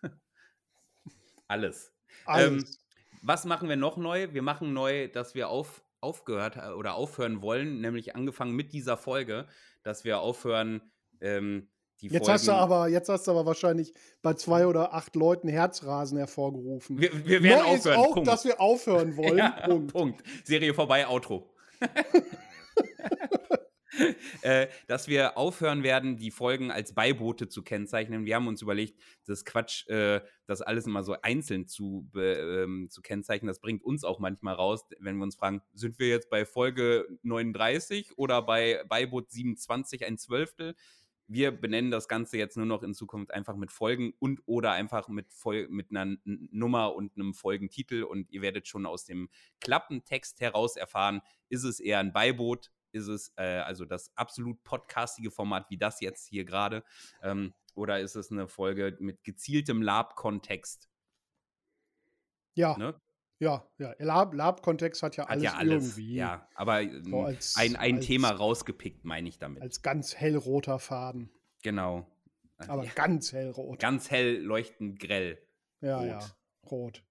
[1.48, 1.94] Alles.
[2.26, 2.80] Alles.
[3.22, 4.34] Was machen wir noch neu?
[4.34, 8.98] Wir machen neu, dass wir auf, aufgehört ha- oder aufhören wollen, nämlich angefangen mit dieser
[8.98, 9.48] Folge,
[9.84, 10.82] dass wir aufhören,
[11.22, 11.70] ähm,
[12.02, 12.34] die jetzt Folgen.
[12.34, 17.00] hast du aber, jetzt hast du aber wahrscheinlich bei zwei oder acht Leuten Herzrasen hervorgerufen.
[17.00, 17.98] wir, wir werden Neu ist aufhören.
[18.00, 18.28] auch, Punkt.
[18.28, 19.38] dass wir aufhören wollen.
[19.40, 19.92] Ja, Punkt.
[19.94, 20.24] Punkt.
[20.44, 21.50] Serie vorbei, Outro.
[24.42, 28.26] äh, dass wir aufhören werden, die Folgen als Beiboote zu kennzeichnen.
[28.26, 33.02] Wir haben uns überlegt, das Quatsch, äh, das alles immer so einzeln zu, ähm, zu
[33.02, 33.48] kennzeichnen.
[33.48, 37.08] Das bringt uns auch manchmal raus, wenn wir uns fragen, sind wir jetzt bei Folge
[37.24, 40.76] 39 oder bei Beiboot 27, ein Zwölftel?
[41.30, 45.10] Wir benennen das Ganze jetzt nur noch in Zukunft einfach mit Folgen und oder einfach
[45.10, 49.28] mit, Fol mit einer Nummer und einem Folgentitel und ihr werdet schon aus dem
[49.60, 55.32] Klappentext heraus erfahren, ist es eher ein Beiboot, ist es äh, also das absolut podcastige
[55.32, 56.84] Format wie das jetzt hier gerade
[57.22, 60.90] ähm, oder ist es eine Folge mit gezieltem Lab-Kontext?
[62.56, 63.00] Ja, Ne?
[63.40, 63.94] ja, ja.
[64.00, 66.16] Lab- Lab-Kontext hat ja Hat alles, ja alles, irgendwie.
[66.16, 69.62] ja, aber ähm, So als- ein, ein als- Thema rausgepickt, meine ich damit.
[69.62, 71.30] Als ganz hellroter Faden.
[71.62, 72.08] genau.
[72.68, 73.80] Aber Ja, ganz hellrot.
[73.80, 75.38] ganz hell leuchtend grell.
[75.82, 76.08] ja, rot.
[76.08, 76.20] ja.
[76.72, 77.04] Rot.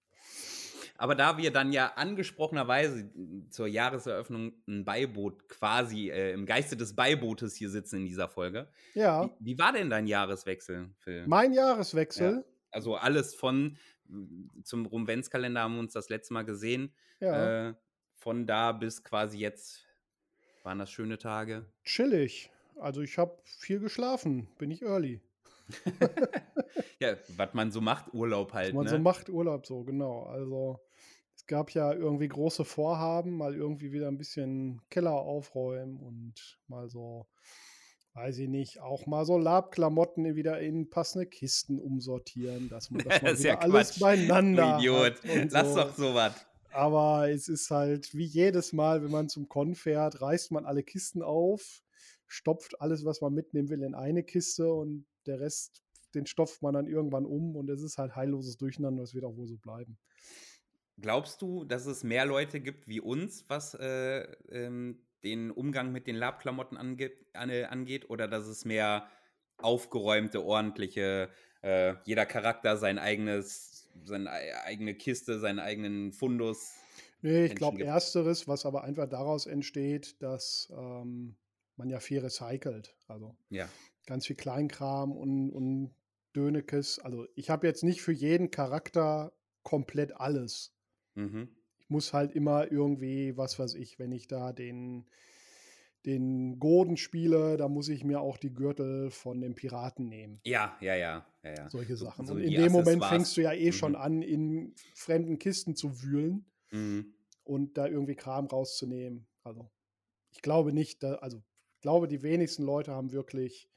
[0.99, 3.11] Aber da wir dann ja angesprochenerweise
[3.51, 8.69] zur Jahreseröffnung ein Beiboot quasi äh, im Geiste des Beibootes hier sitzen in dieser Folge.
[8.95, 9.31] Ja.
[9.39, 11.27] Wie, wie war denn dein Jahreswechsel, Phil?
[11.27, 12.45] Mein Jahreswechsel.
[12.71, 13.77] Also alles von
[14.09, 16.93] mm, zum Rumwenzkalender haben wir uns das letzte Mal gesehen.
[17.21, 17.69] Ja.
[17.69, 17.75] Äh,
[18.15, 19.85] von da bis quasi jetzt
[20.63, 21.67] waren das schöne Tage.
[21.85, 22.51] Chillig.
[22.77, 24.49] Also ich habe viel geschlafen.
[24.59, 25.21] Bin ich early.
[26.99, 28.69] Ja, was man so macht, Urlaub halt.
[28.69, 28.91] Was man ne?
[28.91, 30.25] so macht, Urlaub so, genau.
[30.25, 30.81] Also
[31.47, 36.89] es gab ja irgendwie große Vorhaben, mal irgendwie wieder ein bisschen Keller aufräumen und mal
[36.89, 37.29] so,
[38.15, 43.09] weiß ich nicht, auch mal so Labklamotten wieder in passende Kisten umsortieren, dass man das
[43.23, 45.21] mal Das ist ja alles Quatsch, beieinander Du Idiot.
[45.51, 45.81] Lass so.
[45.83, 46.35] doch sowas.
[46.73, 50.83] Aber es ist halt wie jedes Mal, wenn man zum Con fährt, reißt man alle
[50.83, 51.81] Kisten auf,
[52.27, 56.75] stopft alles, was man mitnehmen will, in eine Kiste und der Rest, den stopft man
[56.75, 59.97] dann irgendwann um und es ist halt heilloses Durcheinander, das wird auch wohl so bleiben.
[60.99, 66.07] Glaubst du, dass es mehr Leute gibt wie uns, was äh, ähm, den Umgang mit
[66.07, 69.09] den Labklamotten angeht, an, angeht, oder dass es mehr
[69.59, 71.31] aufgeräumte, ordentliche,
[71.63, 76.73] äh, jeder Charakter sein eigenes, seine ei- eigene Kiste, seinen eigenen Fundus?
[77.21, 81.37] Nee, ich glaube ersteres, was aber einfach daraus entsteht, dass ähm,
[81.77, 82.97] man ja viel recycelt.
[83.07, 83.71] Also Ja.
[84.07, 85.95] ganz viel Kleinkram und, und
[86.37, 86.99] Dönekes.
[87.01, 90.76] Also ich habe jetzt nicht für jeden Charakter komplett alles.
[91.17, 91.49] Mhm.
[91.79, 95.07] Ich muss halt immer irgendwie, was weiß ich, wenn ich da den,
[96.05, 100.41] den Goden spiele, da muss ich mir auch die Gürtel von den Piraten nehmen.
[100.45, 101.69] Ja, ja, ja, ja, ja.
[101.69, 102.27] Solche So- Sachen.
[102.27, 103.09] so und die in dem Moment Accessoires.
[103.11, 103.99] fängst du ja eh schon Mhm.
[103.99, 107.13] an, in fremden Kisten zu wühlen Mhm.
[107.45, 109.27] und da irgendwie Kram rauszunehmen.
[109.43, 109.69] Also
[110.31, 111.39] ich glaube nicht, da, also
[111.75, 113.69] ich glaube, die wenigsten Leute haben wirklich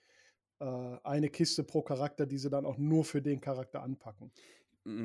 [0.61, 4.29] äh, eine Kiste pro Charakter, die sie dann auch nur für den Charakter anpacken.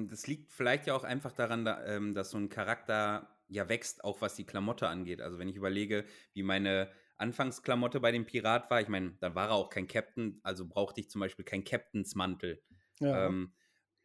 [0.08, 4.04] Das liegt vielleicht ja auch einfach daran, da, ähm, dass so ein Charakter ja wächst,
[4.04, 5.20] auch was die Klamotte angeht.
[5.20, 9.48] Also wenn ich überlege, wie meine Anfangsklamotte bei dem Pirat war, ich meine, da war
[9.48, 12.62] er auch kein Captain, also brauchte ich zum Beispiel keinen Captainsmantel.
[13.00, 13.26] Ja.
[13.26, 13.52] Ähm,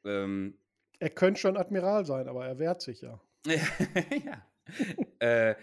[0.05, 0.57] ähm,
[0.99, 3.19] er könnte schon Admiral sein, aber er wehrt sich ja.
[3.47, 4.45] ja.
[5.19, 5.55] äh,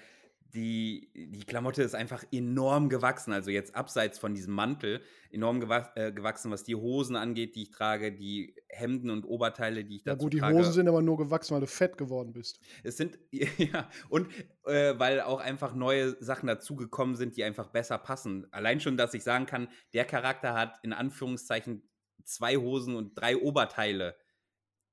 [0.55, 5.91] die, die Klamotte ist einfach enorm gewachsen, also jetzt abseits von diesem Mantel, enorm gewa
[5.97, 10.05] äh, gewachsen, was die Hosen angeht, die ich trage, die Hemden und Oberteile, die ich
[10.05, 10.57] Ja dazu gut, die trage.
[10.57, 12.61] Hosen sind aber nur gewachsen, weil du fett geworden bist.
[12.83, 14.29] Es sind, ja, und
[14.65, 18.47] äh, weil auch einfach neue Sachen dazugekommen sind, die einfach besser passen.
[18.53, 21.83] Allein schon, dass ich sagen kann, der Charakter hat in Anführungszeichen
[22.25, 24.17] zwei Hosen und drei Oberteile.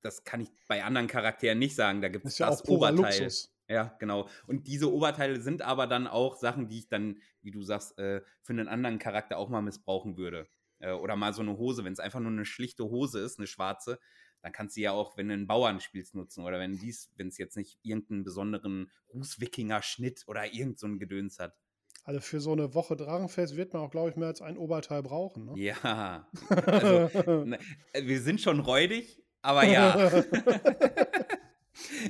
[0.02, 2.02] Das kann ich bei anderen Charakteren nicht sagen.
[2.02, 2.98] Da gibt Das es ist ja das, Oberteil.
[2.98, 3.53] Luxus.
[3.68, 4.28] Ja, genau.
[4.46, 8.22] Und diese Oberteile sind aber dann auch Sachen, die ich dann, wie du sagst, äh,
[8.42, 10.48] für einen anderen Charakter auch mal missbrauchen würde.
[10.80, 13.48] Äh, oder mal so eine Hose, wenn es einfach nur eine schlichte Hose ist, eine
[13.48, 14.00] schwarze,
[14.42, 16.44] dann kannst du ja auch, wenn du einen Bauern spielst, nutzen.
[16.44, 21.40] Oder wenn dies, wenn es jetzt nicht irgendeinen besonderen Rußwikinger-Schnitt oder irgend so ein Gedöns
[21.40, 21.56] hat.
[22.04, 25.02] Also für so eine Woche Drachenfest wird man auch, glaube ich, mehr als ein Oberteil
[25.02, 25.46] brauchen.
[25.46, 25.54] Ne?
[25.56, 26.28] Ja.
[26.66, 27.58] Also, ne,
[27.98, 29.96] wir sind schon räudig, aber ja.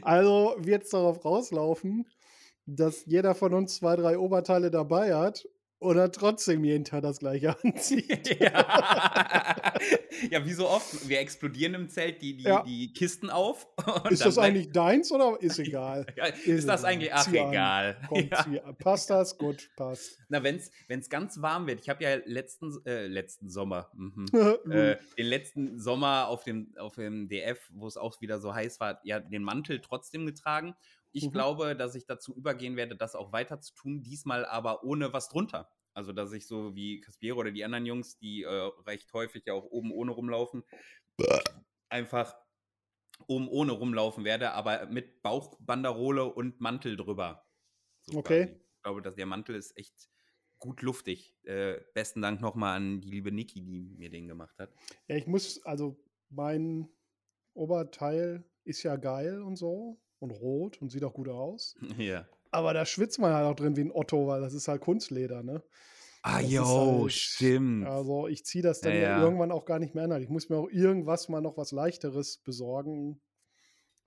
[0.02, 2.06] also wird es darauf rauslaufen,
[2.66, 5.48] dass jeder von uns zwei, drei Oberteile dabei hat
[5.84, 8.40] oder trotzdem jeden Tag das gleiche anzieht.
[8.40, 9.74] Ja,
[10.32, 11.08] ja wie so oft.
[11.08, 12.64] Wir explodieren im Zelt die, die, ja.
[12.64, 13.68] die Kisten auf.
[14.10, 16.06] ist das eigentlich deins oder ist egal?
[16.16, 16.92] Ja, ist, ist, das egal.
[16.92, 17.98] eigentlich, ach zieh egal.
[18.08, 18.74] Komm, ja.
[18.74, 19.38] Passt das?
[19.38, 20.20] Gut, passt.
[20.30, 24.26] Na, wenn es ganz warm wird, ich habe ja letzten, äh, letzten Sommer, mhm,
[24.72, 28.80] äh, den letzten Sommer auf dem, auf dem DF, wo es auch wieder so heiß
[28.80, 30.76] war, ja, den Mantel trotzdem getragen.
[31.14, 31.32] Ich mhm.
[31.32, 35.30] glaube, dass ich dazu übergehen werde, das auch weiter zu tun, diesmal aber ohne was
[35.30, 35.70] drunter.
[35.94, 39.54] Also, dass ich so wie Caspiero oder die anderen Jungs, die äh, recht häufig ja
[39.54, 40.64] auch oben ohne rumlaufen,
[41.90, 42.36] einfach
[43.28, 47.46] oben ohne rumlaufen werde, aber mit Bauchbanderole und Mantel drüber.
[48.02, 48.48] So okay.
[48.48, 48.60] Quasi.
[48.60, 50.10] Ich glaube, dass der Mantel ist echt
[50.58, 51.38] gut luftig.
[51.44, 54.74] Äh, besten Dank nochmal an die liebe Niki, die mir den gemacht hat.
[55.08, 55.98] Ja, ich muss, also
[56.30, 56.90] mein
[57.54, 61.76] Oberteil ist ja geil und so und rot und sieht auch gut aus.
[61.98, 62.26] Ja.
[62.52, 65.42] Aber da schwitzt man halt auch drin wie ein Otto, weil das ist halt Kunstleder,
[65.42, 65.64] ne?
[66.22, 67.88] Ah, jo, halt, stimmt.
[67.88, 69.22] Also ich ziehe das dann ja, ja.
[69.22, 70.22] irgendwann auch gar nicht mehr an.
[70.22, 73.20] Ich muss mir auch irgendwas mal noch was leichteres besorgen,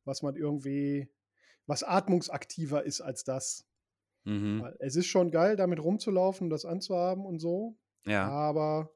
[0.04, 1.08] was man irgendwie,
[1.66, 3.66] was atmungsaktiver ist als das.
[4.24, 4.66] Mhm.
[4.78, 7.76] Es ist schon geil, damit rumzulaufen und das anzuhaben und so.
[8.06, 8.28] Ja.
[8.28, 8.92] Aber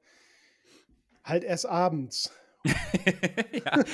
[1.25, 2.33] halt erst abends.
[3.65, 3.85] ja,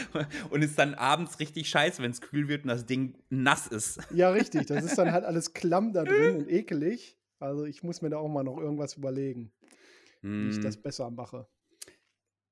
[0.50, 4.00] und ist dann abends richtig scheiße, wenn es kühl wird und das Ding nass ist.
[4.12, 4.66] ja, richtig.
[4.66, 7.16] Das ist dann halt alles klamm da drin und ekelig.
[7.38, 9.52] Also ich muss mir da auch mal noch irgendwas überlegen,
[10.22, 10.46] mm.
[10.46, 10.82] wie ich das hm.
[10.82, 11.46] besser mache.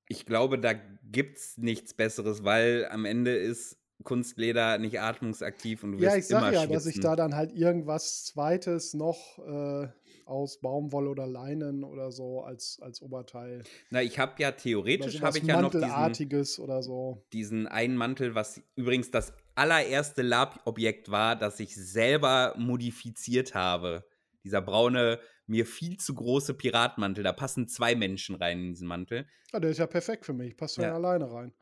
[0.09, 5.93] Ich glaube, da gibt es nichts Besseres, weil am Ende ist Kunstleder nicht atmungsaktiv und
[5.93, 6.73] du wirst Ja, ich sag ja, schwitzen.
[6.75, 9.89] dass ich da dann halt irgendwas Zweites noch äh,
[10.27, 13.63] aus Baumwolle oder Leinen oder so als, als Oberteil.
[13.91, 17.25] Na, ich habe ja theoretisch habe ich ja noch diesen, oder so.
[17.33, 24.05] diesen einen Mantel, was übrigens das allererste Lab-Objekt war, das ich selber modifiziert habe.
[24.43, 27.25] Dieser braune, mir viel zu große Piratenmantel.
[27.25, 29.27] Da passen zwei Menschen rein in diesen Mantel.
[29.53, 30.57] Ja, der ist ja perfekt für mich.
[30.57, 31.53] Passt ja alleine rein.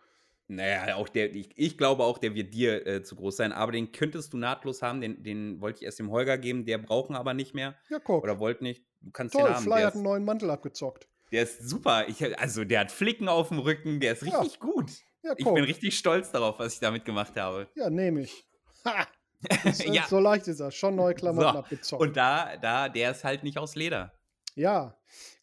[0.48, 3.72] Naja, auch der, ich, ich glaube auch, der wird dir äh, zu groß sein, aber
[3.72, 7.16] den könntest du nahtlos haben, den, den wollte ich erst dem Holger geben, der brauchen
[7.16, 7.74] aber nicht mehr.
[7.88, 8.22] Ja, guck.
[8.22, 8.85] Oder wollte nicht.
[9.00, 9.64] Du kannst Toll, den haben.
[9.64, 11.09] Fly hat einen neuen Mantel abgezockt.
[11.31, 12.07] Der ist super.
[12.09, 14.61] Ich, also der hat Flicken auf dem Rücken, der ist richtig ja.
[14.61, 14.90] gut.
[15.22, 17.68] Ja, ich bin richtig stolz darauf, was ich damit gemacht habe.
[17.74, 18.46] Ja, nehme ich.
[18.85, 19.07] Ha!
[19.64, 20.07] Ist, ja.
[20.07, 20.72] So leicht ist das.
[20.72, 21.59] Schon neue Klamotten so.
[21.59, 22.00] abgezockt.
[22.00, 24.12] Und da, da, der ist halt nicht aus Leder.
[24.55, 24.96] Ja,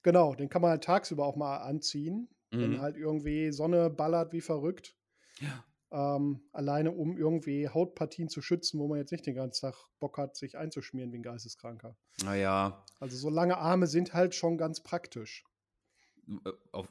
[0.03, 0.35] genau.
[0.35, 2.29] Den kann man halt tagsüber auch mal anziehen.
[2.51, 2.61] Mhm.
[2.61, 4.95] Wenn halt irgendwie Sonne ballert wie verrückt.
[5.39, 5.63] Ja.
[5.91, 10.17] Ähm, alleine um irgendwie Hautpartien zu schützen, wo man jetzt nicht den ganzen Tag Bock
[10.17, 11.97] hat, sich einzuschmieren wie ein Geisteskranker.
[12.23, 12.85] Naja.
[12.99, 15.43] Also so lange Arme sind halt schon ganz praktisch.
[16.45, 16.87] Äh, auf,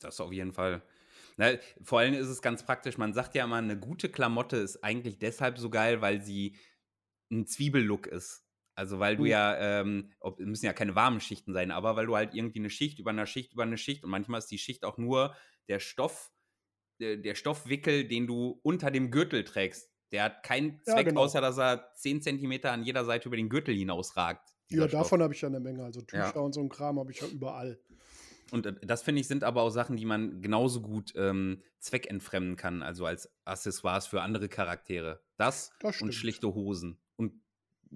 [0.00, 0.82] das auf jeden Fall.
[1.36, 4.84] Na, vor allem ist es ganz praktisch, man sagt ja immer, eine gute Klamotte ist
[4.84, 6.56] eigentlich deshalb so geil, weil sie
[7.30, 8.43] ein Zwiebellook ist.
[8.74, 9.28] Also weil du mhm.
[9.28, 12.70] ja, ähm, ob, müssen ja keine warmen Schichten sein, aber weil du halt irgendwie eine
[12.70, 15.34] Schicht über eine Schicht über eine Schicht und manchmal ist die Schicht auch nur
[15.68, 16.32] der Stoff,
[17.00, 19.90] der, der Stoffwickel, den du unter dem Gürtel trägst.
[20.12, 21.22] Der hat keinen Zweck, ja, genau.
[21.22, 24.54] außer dass er 10 Zentimeter an jeder Seite über den Gürtel hinausragt.
[24.70, 25.84] Ja, davon habe ich ja eine Menge.
[25.84, 26.40] Also Tücher ja.
[26.40, 27.78] und so ein Kram habe ich ja überall.
[28.50, 32.56] Und äh, das finde ich sind aber auch Sachen, die man genauso gut ähm, zweckentfremden
[32.56, 35.20] kann, also als Accessoires für andere Charaktere.
[35.36, 37.00] Das, das und schlichte Hosen.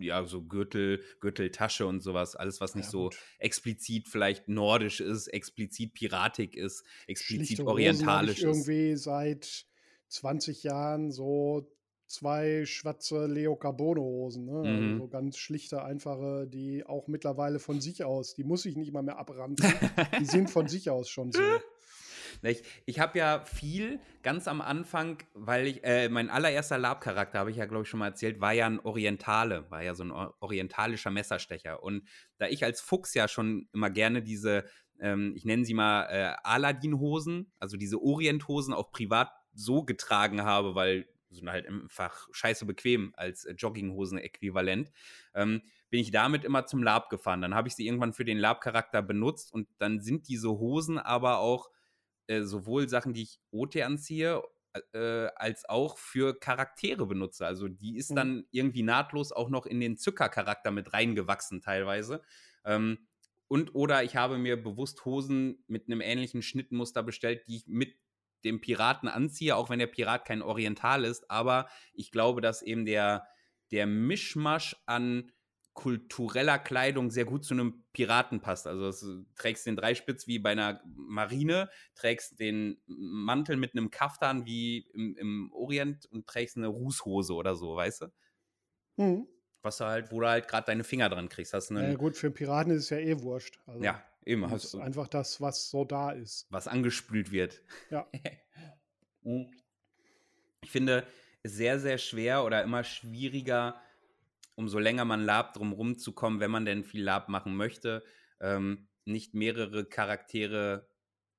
[0.01, 5.29] Ja, so Gürtel, Gürteltasche und sowas, alles, was nicht ja, so explizit vielleicht nordisch ist,
[5.29, 9.67] explizit piratig ist, explizit orientalisch Hosen ich irgendwie seit
[10.09, 11.71] 20 Jahren so
[12.07, 14.59] zwei schwarze Leo Carbono Hosen, ne?
[14.59, 14.93] Also mhm.
[14.95, 19.03] Also ganz schlichte, einfache, die auch mittlerweile von sich aus, die muss ich nicht mal
[19.03, 19.73] mehr abranzen.
[20.19, 21.41] die sind von sich aus schon so.
[22.43, 27.51] Ich, ich habe ja viel ganz am Anfang, weil ich, äh, mein allererster Lab-Charakter, habe
[27.51, 30.13] ich ja, glaube ich, schon mal erzählt, war ja ein Orientale, war ja so ein
[30.13, 31.83] orientalischer Messerstecher.
[31.83, 34.65] Und da ich als Fuchs ja schon immer gerne diese,
[35.01, 40.75] ähm, ich nenne sie mal äh, Aladdin-Hosen, also diese Orient-Hosen auch privat so getragen habe,
[40.75, 44.91] weil sind halt einfach scheiße bequem als äh, Jogginghosen-Äquivalent,
[45.35, 47.43] ähm, bin ich damit immer zum Lab gefahren.
[47.43, 51.39] Dann habe ich sie irgendwann für den Lab-Charakter benutzt und dann sind diese Hosen aber
[51.39, 51.71] auch
[52.29, 54.43] äh, sowohl Sachen, die ich OT anziehe,
[54.93, 57.47] äh, als auch für Charaktere benutze.
[57.47, 58.17] Also die ist Mhm.
[58.17, 62.23] dann irgendwie nahtlos auch noch in den Zuckercharakter mit reingewachsen teilweise.
[62.65, 63.09] Ähm,
[63.49, 67.97] und oder ich habe mir bewusst Hosen mit einem ähnlichen Schnittmuster bestellt, die ich mit
[68.45, 71.31] dem Piraten anziehe, auch wenn der Pirat kein Oriental ist.
[71.31, 73.27] Aber ich glaube, dass eben der,
[73.71, 75.33] der Mischmasch an
[75.79, 78.67] kultureller Kleidung sehr gut zu einem Piraten passt.
[78.67, 84.45] Also du trägst den Dreispitz wie bei einer Marine, trägst den Mantel mit einem Kaftan
[84.45, 88.07] wie im, im Orient und trägst eine Rußhose oder so, weißt du?
[88.97, 89.29] Mhm.
[89.63, 91.55] Was du halt, wo du halt gerade deine Finger dran kriegst.
[91.55, 93.61] Hast Na ja, einen, gut, für einen Piraten ist es ja eh wurscht.
[93.67, 96.49] Also, ja, eben, das hast du, einfach das, was so da ist.
[96.51, 97.63] was angespült wird.
[97.91, 98.09] Ja.
[99.23, 99.49] Mhm.
[100.65, 101.07] ich finde
[101.45, 103.81] es sehr, sehr schwer oder immer schwieriger,
[104.59, 108.03] umso länger man Lab drum rumzukommen, wenn man denn viel Lab machen möchte,
[108.41, 110.91] ähm, nicht mehrere Charaktere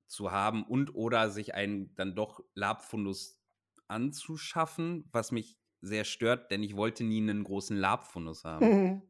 [0.06, 3.40] zu haben und oder sich einen dann doch Lab-Fundus
[3.88, 8.64] anzuschaffen, was mich sehr stört, denn ich wollte nie einen großen Lab-Fundus haben.
[8.66, 9.02] Mhm.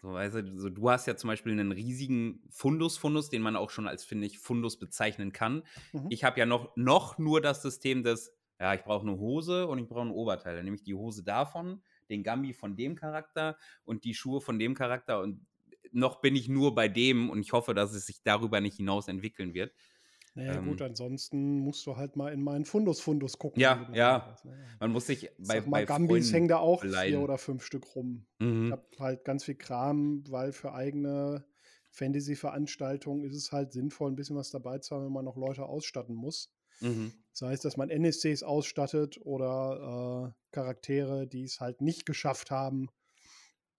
[0.00, 3.70] So, weißt du, so, du hast ja zum Beispiel einen riesigen Fundus-Fundus, den man auch
[3.70, 5.62] schon als, finde ich, Fundus bezeichnen kann.
[5.92, 6.06] Mhm.
[6.10, 9.78] Ich habe ja noch, noch nur das System des, ja, ich brauche eine Hose und
[9.78, 10.54] ich brauche ein Oberteil.
[10.56, 14.58] Dann nehme ich die Hose davon, den Gambi von dem Charakter und die Schuhe von
[14.58, 15.46] dem Charakter und
[15.92, 19.08] noch bin ich nur bei dem und ich hoffe, dass es sich darüber nicht hinaus
[19.08, 19.72] entwickeln wird.
[20.34, 20.82] Naja, gut, Ähm.
[20.82, 23.72] ansonsten musst du halt mal in meinen Fundus-Fundus gucken.
[23.72, 24.36] Ja, ja.
[24.44, 24.78] ne?
[24.80, 27.20] Man muss sich Ich bei, Sag mal, bei Gambis hängen da auch vier beleihen.
[27.20, 28.26] oder fünf Stück rum.
[28.64, 28.72] Ich Mhm.
[28.72, 31.46] habe halt ganz viel Kram, weil für eigene
[31.90, 35.64] Fantasy-Veranstaltungen ist es halt sinnvoll, ein bisschen was dabei zu haben, wenn man noch Leute
[35.66, 36.52] ausstatten muss.
[36.80, 37.12] Mhm.
[37.32, 42.88] Das heißt, dass man NSCs ausstattet oder äh, Charaktere, die es halt nicht geschafft haben,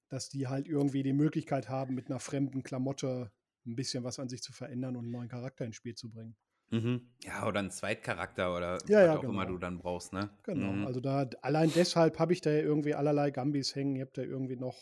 [0.09, 3.31] dass die halt irgendwie die Möglichkeit haben, mit einer fremden Klamotte
[3.65, 6.35] ein bisschen was an sich zu verändern und einen neuen Charakter ins Spiel zu bringen.
[6.69, 7.09] Mhm.
[7.23, 9.53] Ja, oder ein Zweitcharakter oder Ja, was ja, auch immer genau.
[9.53, 10.29] du dann brauchst, ne?
[10.43, 10.85] Genau, Mhm.
[10.85, 13.95] also da allein deshalb habe ich da irgendwie allerlei Gambis hängen.
[13.95, 14.77] Ihr habt da irgendwie noch,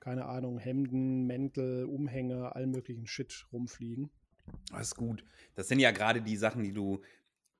[0.00, 4.10] keine Ahnung, Hemden, Mäntel, Umhänge, all möglichen Shit rumfliegen.
[4.70, 5.24] Das ist gut.
[5.54, 7.02] Das sind ja gerade die Sachen, die du,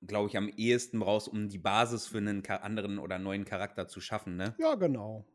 [0.07, 4.01] glaube ich, am ehesten brauchst, um die Basis für einen anderen oder neuen Charakter zu
[4.01, 4.55] schaffen, ne?
[4.59, 5.27] Ja, genau.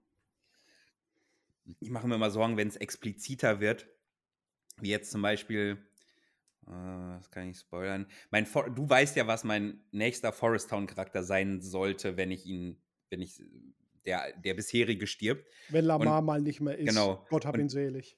[1.79, 3.87] Ich mache mir mal Sorgen, wenn es expliziter wird.
[4.79, 5.77] Wie jetzt zum Beispiel,
[6.67, 6.71] äh,
[7.17, 8.07] das kann ich spoilern.
[8.31, 12.45] Mein For du weißt ja, was mein nächster Forest Town Charakter sein sollte, wenn ich
[12.45, 13.41] ihn, wenn ich
[14.05, 15.47] der, der bisherige stirbt.
[15.69, 17.25] Wenn Lamar mal nicht mehr ist, genau.
[17.29, 18.17] Gott hab Und- ihn selig.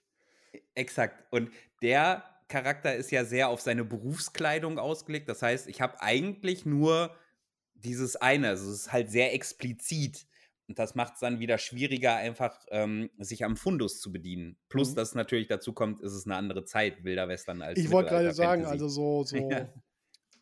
[0.76, 1.26] Exakt.
[1.32, 5.30] Und der Charakter ist ja sehr auf seine Berufskleidung ausgelegt.
[5.30, 7.16] Das heißt, ich habe eigentlich nur
[7.76, 8.50] dieses eine.
[8.50, 10.26] Also es ist halt sehr explizit.
[10.70, 14.58] Und das macht es dann wieder schwieriger, einfach ähm, sich am Fundus zu bedienen.
[14.70, 14.96] Plus, Mhm.
[14.96, 18.34] dass natürlich dazu kommt, ist es eine andere Zeit, wilder Western als Ich wollte gerade
[18.34, 19.68] sagen, also so, so Ja.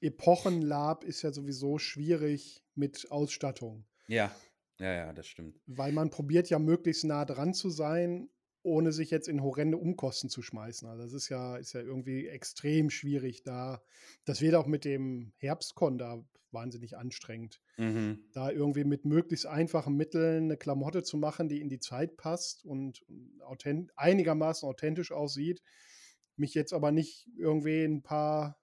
[0.02, 4.32] Epochenlab ist ja sowieso schwierig mit Ausstattung, Ja,
[4.80, 5.60] ja, ja, das stimmt.
[5.68, 8.30] weil man probiert ja möglichst nah dran zu sein,
[8.64, 10.88] ohne sich jetzt in horrende Umkosten zu schmeißen.
[10.88, 13.82] Also das ist ja, ist ja irgendwie extrem schwierig da.
[14.26, 17.62] Das wird auch mit dem Herbstkon da wahnsinnig anstrengend.
[17.78, 18.26] Mhm.
[18.34, 22.66] da irgendwie mit möglichst einfachen Mitteln eine Klamotte zu machen, die in die Zeit passt
[22.66, 23.04] und
[23.40, 25.62] authent einigermaßen authentisch aussieht,
[26.36, 28.60] mich jetzt aber nicht irgendwie ein paar,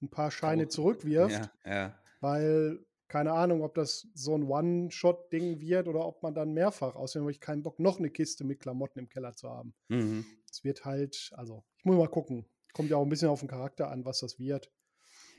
[0.00, 1.98] ein paar Scheine zurückwirft, Ja, ja.
[2.20, 2.78] weil
[3.10, 7.32] keine Ahnung, ob das so ein One-Shot-Ding wird oder ob man dann mehrfach, außerdem habe
[7.32, 9.74] ich keinen Bock, noch eine Kiste mit Klamotten im Keller zu haben.
[9.88, 10.24] Mhm.
[10.50, 12.46] Es wird halt, also ich muss mal gucken.
[12.72, 14.70] Kommt ja auch ein bisschen auf den Charakter an, was das wird.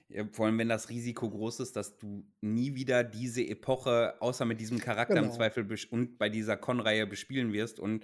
[0.09, 4.43] Ja, vor allem, wenn das Risiko groß ist, dass du nie wieder diese Epoche, außer
[4.43, 5.35] mit diesem Charakter im Genau.
[5.35, 7.79] Zweifel besch- und bei dieser Con-Reihe bespielen wirst.
[7.79, 8.03] Und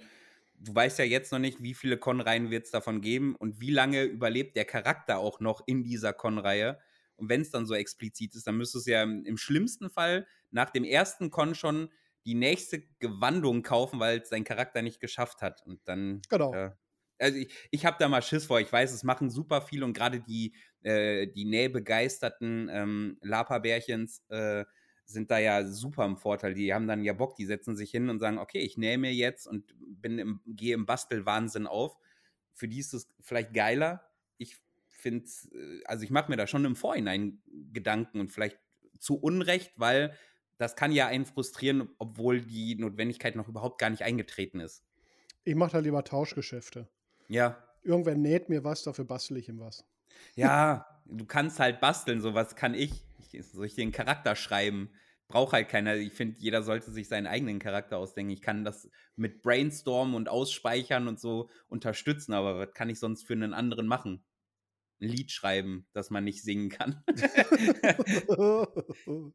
[0.58, 3.70] du weißt ja jetzt noch nicht, wie viele Con-Reihen wird es davon geben und wie
[3.70, 6.78] lange überlebt der Charakter auch noch in dieser Con-Reihe.
[7.18, 10.26] Und wenn es dann so explizit ist, dann müsstest du ja im, im schlimmsten Fall
[10.50, 11.90] nach dem ersten Con schon
[12.24, 15.64] die nächste Gewandung kaufen, weil es dein Charakter nicht geschafft hat.
[15.66, 16.50] Und dann Genau.
[16.50, 16.70] äh,
[17.18, 18.60] also ich, ich habe da mal Schiss vor.
[18.60, 24.64] Ich weiß, es machen super viel und gerade die, äh, die nähbegeisterten ähm, Lapa-Bärchens äh,
[25.04, 26.54] sind da ja super im Vorteil.
[26.54, 29.12] Die haben dann ja Bock, die setzen sich hin und sagen, okay, ich nähe mir
[29.12, 31.96] jetzt und bin im, gehe im Bastelwahnsinn auf.
[32.52, 34.10] Für die ist es vielleicht geiler.
[34.36, 34.56] Ich
[35.00, 38.58] finde, äh, also ich mache mir da schon im Vorhinein Gedanken und vielleicht
[38.98, 40.14] zu Unrecht, weil
[40.58, 44.84] das kann ja einen frustrieren, obwohl die Notwendigkeit noch überhaupt gar nicht eingetreten ist.
[45.44, 46.88] Ich mache da lieber Tauschgeschäfte.
[47.28, 49.84] Ja, Irgendwer näht mir was, dafür bastel ich ihm was.
[50.34, 52.92] Ja, du kannst halt basteln, sowas kann ich.
[53.32, 54.90] ich soll ich dir einen Charakter schreiben?
[55.28, 55.96] Braucht halt keiner.
[55.96, 58.32] Ich finde, jeder sollte sich seinen eigenen Charakter ausdenken.
[58.32, 63.26] Ich kann das mit Brainstorm und Ausspeichern und so unterstützen, aber was kann ich sonst
[63.26, 64.24] für einen anderen machen?
[65.00, 67.02] Ein Lied schreiben, das man nicht singen kann.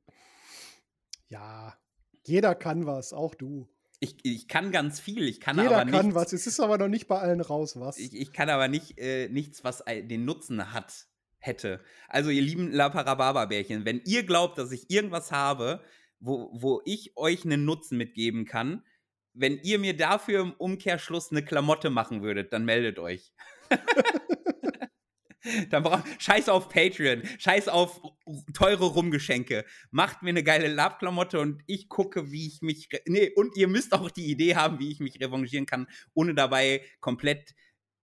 [1.29, 1.75] Ja,
[2.21, 3.67] jeder kann was, auch du.
[3.99, 6.33] Ich, ich kann ganz viel, ich kann Jeder aber kann nichts, was.
[6.33, 7.97] Es ist aber noch nicht bei allen raus, was.
[7.97, 11.07] ich, ich kann aber nicht äh, nichts, was den Nutzen hat,
[11.39, 11.79] hätte.
[12.07, 15.81] Also ihr lieben La Parababa-Bärchen, wenn ihr glaubt, dass ich irgendwas habe,
[16.19, 18.83] wo, wo ich euch einen Nutzen mitgeben kann,
[19.33, 23.33] wenn ihr mir dafür im Umkehrschluss eine Klamotte machen würdet, dann meldet euch.
[25.69, 28.01] dann braucht Scheiß auf Patreon, Scheiß auf
[28.53, 29.65] teure Rumgeschenke.
[29.91, 32.89] Macht mir eine geile Lab-Klamotte und ich gucke, wie ich mich.
[33.07, 36.81] Nee, und ihr müsst auch die Idee haben, wie ich mich revanchieren kann, ohne dabei
[36.99, 37.53] komplett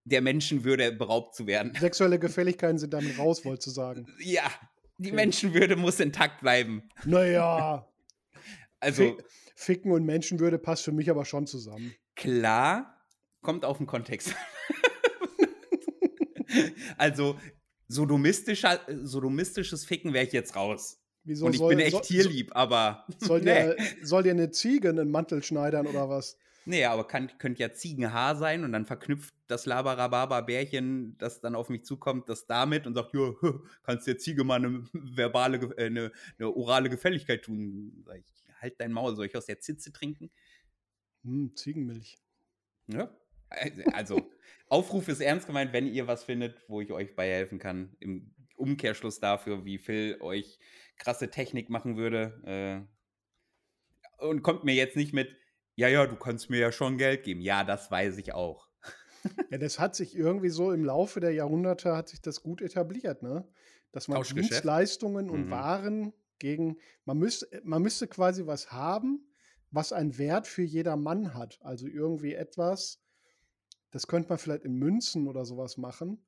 [0.05, 1.75] der Menschenwürde beraubt zu werden.
[1.79, 4.07] Sexuelle Gefälligkeiten sind damit raus, wolltest du sagen.
[4.19, 4.43] Ja,
[4.99, 5.17] die Okay.
[5.17, 6.89] Menschenwürde muss intakt bleiben.
[7.05, 7.87] Naja,
[8.81, 9.17] Also
[9.57, 11.95] Ficken und Menschenwürde passt für mich aber schon zusammen.
[12.17, 12.99] klar,
[13.43, 14.35] kommt auf den Kontext.
[16.97, 17.39] also
[17.89, 20.99] sodomistischer, sodomistisches Ficken wäre ich jetzt raus.
[21.25, 23.45] Wieso Und ich soll, bin echt soll, tierlieb, aber Soll, nee.
[23.45, 26.39] dir, soll dir eine Ziege einen Mantel schneidern oder was?
[26.65, 31.69] Nee, aber kann, könnte ja Ziegenhaar sein und dann verknüpft das Labarababa-Bärchen, das dann auf
[31.69, 33.33] mich zukommt, das damit und sagt, ja,
[33.83, 38.03] kannst der Ziege mal eine verbale, äh, eine, eine orale Gefälligkeit tun.
[38.07, 40.31] Sag ich, halt dein Maul, soll ich aus der Zitze trinken?
[41.25, 42.19] Hm, Ziegenmilch.
[42.87, 43.11] Ja.
[43.93, 44.31] Also,
[44.69, 47.97] Aufruf ist ernst gemeint, wenn ihr was findet, wo ich euch bei helfen kann.
[48.01, 50.59] Im Umkehrschluss dafür, wie Phil euch
[50.97, 52.87] krasse Technik machen würde.
[54.21, 55.35] Äh, und kommt mir jetzt nicht mit,
[55.75, 57.41] ja, ja, du kannst mir ja schon Geld geben.
[57.41, 58.69] Ja, das weiß ich auch.
[59.51, 63.23] Ja, das hat sich irgendwie so im Laufe der Jahrhunderte hat sich das gut etabliert,
[63.23, 63.47] ne?
[63.93, 64.23] Dass man.
[64.23, 65.51] Dienstleistungen und Mhm.
[65.51, 69.27] Waren gegen, man müsste, man müsste quasi was haben,
[69.71, 71.59] was einen Wert für jeder Mann hat.
[71.63, 73.03] Also irgendwie etwas,
[73.91, 76.25] das könnte man vielleicht in Münzen oder sowas machen,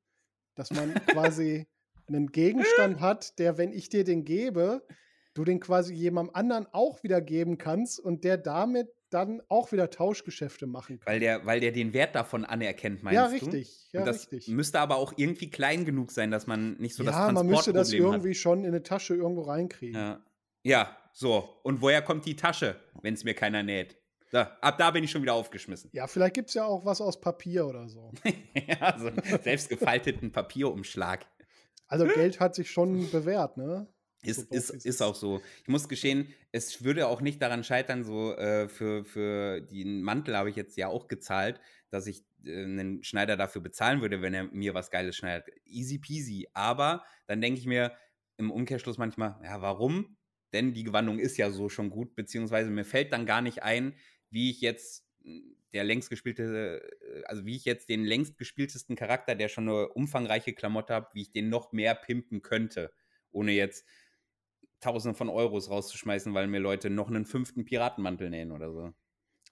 [0.55, 1.67] dass man quasi
[2.09, 4.87] einen Gegenstand hat, der, wenn ich dir den gebe,
[5.35, 9.91] du den quasi jemandem anderen auch wieder geben kannst und der damit dann auch wieder
[9.91, 11.13] Tauschgeschäfte machen kann.
[11.13, 13.33] Weil der, weil der den Wert davon anerkennt, meinst Ja, du?
[13.35, 13.89] richtig.
[13.93, 14.49] Ja, und das richtig.
[14.49, 17.73] müsste aber auch irgendwie klein genug sein, dass man nicht so das ja, man müsste
[17.73, 19.95] das Transportproblem irgendwie schon in eine Tasche irgendwo reinkriegen.
[19.95, 20.25] Ja.
[20.63, 21.61] ja, so.
[21.63, 23.99] Und woher kommt die Tasche, wenn es mir keiner näht?
[24.33, 25.91] So, ab da bin ich schon wieder aufgeschmissen.
[25.93, 28.11] Ja, vielleicht gibt es ja auch was aus Papier oder so.
[28.55, 31.27] ja, so einen selbstgefalteten Papierumschlag.
[31.87, 33.87] Also Geld hat sich schon bewährt, ne?
[34.25, 35.43] Ist, So ist, ist auch so.
[35.63, 40.35] Ich muss gestehen, es würde auch nicht daran scheitern, so äh, für, für den Mantel
[40.37, 41.61] habe ich jetzt ja auch gezahlt,
[41.91, 45.49] dass ich äh, einen Schneider dafür bezahlen würde, wenn er mir was Geiles schneidet.
[45.67, 46.49] Easy peasy.
[46.55, 47.93] Aber dann denke ich mir
[48.39, 50.17] im Umkehrschluss manchmal, ja, warum?
[50.53, 53.95] Denn die Gewandung ist ja so schon gut, beziehungsweise mir fällt dann gar nicht ein,
[54.33, 58.97] wie ich jetzt mh, der längst gespielte, äh, also wie ich jetzt den längst gespieltesten
[58.97, 62.93] Charakter, der schon eine umfangreiche Klamotte hat, wie ich den noch mehr pimpen könnte,
[63.31, 63.87] ohne jetzt
[64.81, 68.93] Tausende von Euros rauszuschmeißen, weil mir Leute noch einen fünften Piratenmantel nähen oder so.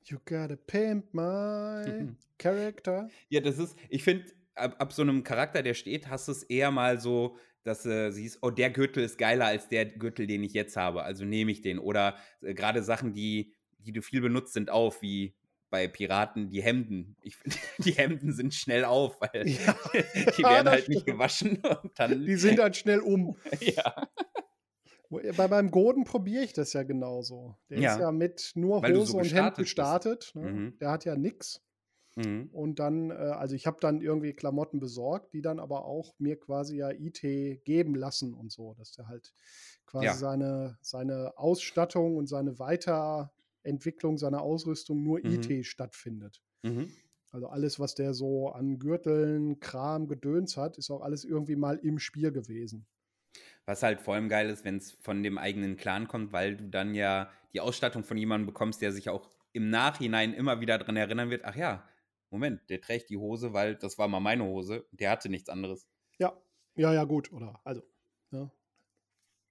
[0.02, 2.08] You gotta pimp my
[2.38, 3.08] character.
[3.28, 4.24] Ja, das ist, ich finde,
[4.56, 8.10] ab, ab so einem Charakter, der steht, hast du es eher mal so, dass äh,
[8.10, 11.52] siehst, oh, der Gürtel ist geiler als der Gürtel, den ich jetzt habe, also nehme
[11.52, 11.78] ich den.
[11.78, 13.54] Oder äh, gerade Sachen, die,
[13.84, 15.34] die du viel benutzt, sind auf, wie
[15.70, 17.16] bei Piraten die Hemden.
[17.22, 19.74] Ich finde, die Hemden sind schnell auf, weil Ja,
[20.36, 21.62] die werden halt nicht gewaschen
[21.96, 22.24] dann.
[22.26, 23.36] Die sind halt schnell um.
[23.60, 24.08] ja.
[25.36, 27.56] Bei meinem Goden probiere ich das ja genauso.
[27.68, 27.94] Der Ja.
[27.94, 30.30] ist ja mit nur Hose so und Hemd gestartet.
[30.34, 30.52] Ne?
[30.52, 30.78] Mhm.
[30.78, 31.60] Der hat ja nix.
[32.16, 32.48] Mhm.
[32.52, 36.38] Und dann, äh, also ich habe dann irgendwie Klamotten besorgt, die dann aber auch mir
[36.38, 37.22] quasi ja IT
[37.64, 39.32] geben lassen und so, dass der halt
[39.86, 40.14] quasi Ja.
[40.14, 42.58] seine, seine Ausstattung und seine
[43.64, 45.42] Weiterentwicklung seiner Ausrüstung nur Mhm.
[45.42, 46.42] IT stattfindet.
[46.62, 46.90] Mhm.
[47.32, 51.76] Also alles, was der so an Gürteln, Kram, Gedöns hat, ist auch alles irgendwie mal
[51.78, 52.86] im Spiel gewesen.
[53.64, 56.68] Was halt vor allem geil ist, wenn es von dem eigenen Clan kommt, weil du
[56.68, 60.96] dann ja die Ausstattung von jemandem bekommst, der sich auch im Nachhinein immer wieder daran
[60.96, 61.88] erinnern wird, ach ja,
[62.30, 65.86] Moment, der trägt die Hose, weil das war mal meine Hose, der hatte nichts anderes.
[66.18, 66.36] Ja,
[66.76, 67.32] ja, ja, gut.
[67.32, 67.82] Oder also,
[68.30, 68.50] ne?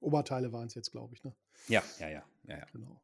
[0.01, 1.33] Oberteile waren es jetzt, glaube ich, ne?
[1.67, 2.65] Ja, ja, ja, ja, ja.
[2.71, 3.01] Genau.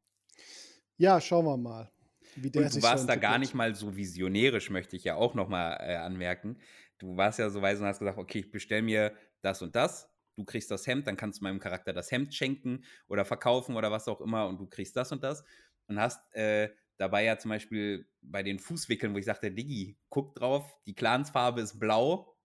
[0.98, 1.92] Ja, schauen wir mal.
[2.36, 5.36] Wie der Und du warst da gar nicht mal so visionärisch, möchte ich ja auch
[5.36, 6.58] nochmal äh, anmerken.
[6.98, 10.10] Du warst ja so weise und hast gesagt, okay, ich bestelle mir das und das,
[10.36, 13.92] du kriegst das Hemd, dann kannst du meinem Charakter das Hemd schenken oder verkaufen oder
[13.92, 15.44] was auch immer und du kriegst das und das.
[15.88, 20.36] Und hast äh, dabei ja zum Beispiel bei den Fußwickeln, wo ich sagte, Diggi, guck
[20.36, 22.36] drauf, die Clansfarbe ist blau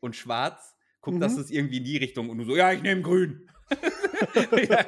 [0.00, 1.40] und schwarz, guck, dass Mhm.
[1.42, 3.50] es irgendwie in die Richtung und du so, ja, ich nehme grün.
[4.70, 4.84] ja,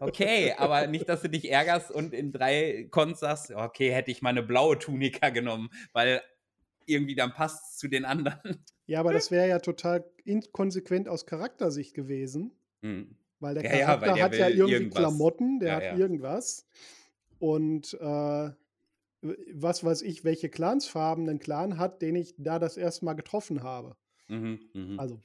[0.00, 4.22] okay, aber nicht, dass du dich ärgerst und in drei Cons sagst, okay, hätte ich
[4.22, 6.22] mal eine blaue Tunika genommen, weil
[6.86, 8.64] irgendwie dann passt es zu den anderen.
[8.86, 13.16] Ja, aber das wäre ja total inkonsequent aus Charaktersicht gewesen, Hm.
[13.40, 14.98] Weil der Ja, ja, Charakter weil der hat ja irgendwie irgendwas.
[14.98, 15.96] Klamotten, der Ja, hat ja.
[15.96, 16.66] irgendwas.
[17.38, 18.50] Und äh,
[19.52, 23.62] was weiß ich, welche Clansfarben ein Clan hat, den ich da das erste Mal getroffen
[23.62, 23.96] habe.
[24.28, 24.98] Mhm, mhm.
[25.00, 25.20] Also,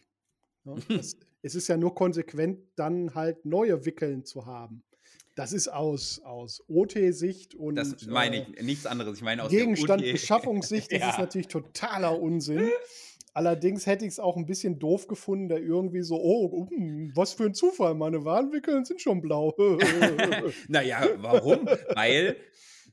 [0.63, 4.83] ne, das, es ist ja nur konsequent, dann halt neue Wickeln zu haben.
[5.35, 9.17] Das ist aus, aus OT-Sicht und das meine äh, ich, nichts anderes.
[9.17, 10.13] Ich meine aus Gegenstand der UT.
[10.13, 11.19] Beschaffungssicht ist Ja.
[11.19, 12.69] natürlich totaler Unsinn.
[13.35, 17.33] Allerdings hätte ich es auch ein bisschen doof gefunden, da irgendwie so, oh, hm, was
[17.33, 19.55] für ein Zufall, meine Warnwickeln sind schon blau.
[20.67, 21.67] Naja, warum?
[21.95, 22.35] Weil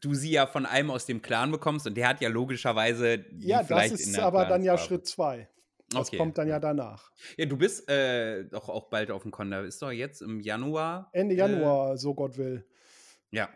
[0.01, 3.49] du sie ja von einem aus dem Clan bekommst und der hat ja logischerweise die
[3.49, 4.79] ja, das ist aber dann ja.
[4.79, 5.47] Schritt zwei.
[5.93, 7.11] Das Okay, kommt dann ja danach.
[7.37, 9.51] Ja, du bist äh, doch auch bald auf dem Con.
[9.51, 11.11] Da ist doch jetzt im Januar.
[11.13, 12.65] Ende Äh, Januar, so Gott will.
[13.31, 13.49] ja,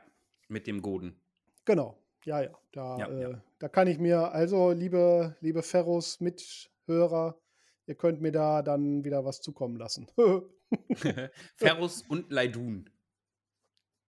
[0.49, 1.20] mit dem Goden.
[1.64, 1.97] Genau.
[2.24, 2.59] Ja, ja.
[2.72, 3.43] Da, Ja, äh, ja.
[3.59, 7.39] da kann ich mir, also liebe, liebe Ferros Mithörer,
[7.87, 10.09] ihr könnt mir da dann wieder was zukommen lassen.
[11.57, 12.91] Ferus und Leidun.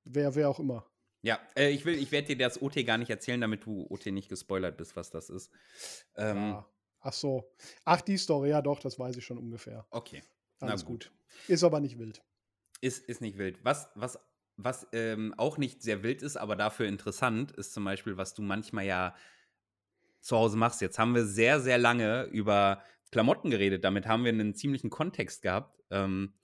[0.05, 0.85] wer, wer auch immer.
[1.23, 4.07] Ja, äh, ich will, ich werde dir das OT gar nicht erzählen, damit du OT
[4.07, 5.51] nicht gespoilert bist, was das ist.
[6.17, 6.67] Ähm, Ja.
[7.07, 7.49] Ach so.
[7.85, 9.87] Ach, die Story, ja doch, das weiß ich schon ungefähr.
[9.91, 10.25] Okay.
[10.59, 11.13] Alles gut.
[11.13, 11.13] gut.
[11.47, 12.21] Ist aber nicht wild.
[12.81, 13.65] Ist, ist nicht wild.
[13.65, 14.19] Was, was,
[14.57, 18.43] was ähm, auch nicht sehr wild ist, aber dafür interessant, ist zum Beispiel, was du
[18.43, 19.15] manchmal ja
[20.21, 20.81] zu Hause machst.
[20.81, 22.83] Jetzt haben wir sehr, sehr lange über
[23.13, 23.85] Klamotten geredet.
[23.85, 25.85] Damit haben wir einen ziemlichen Kontext gehabt.
[25.91, 26.35] Ähm,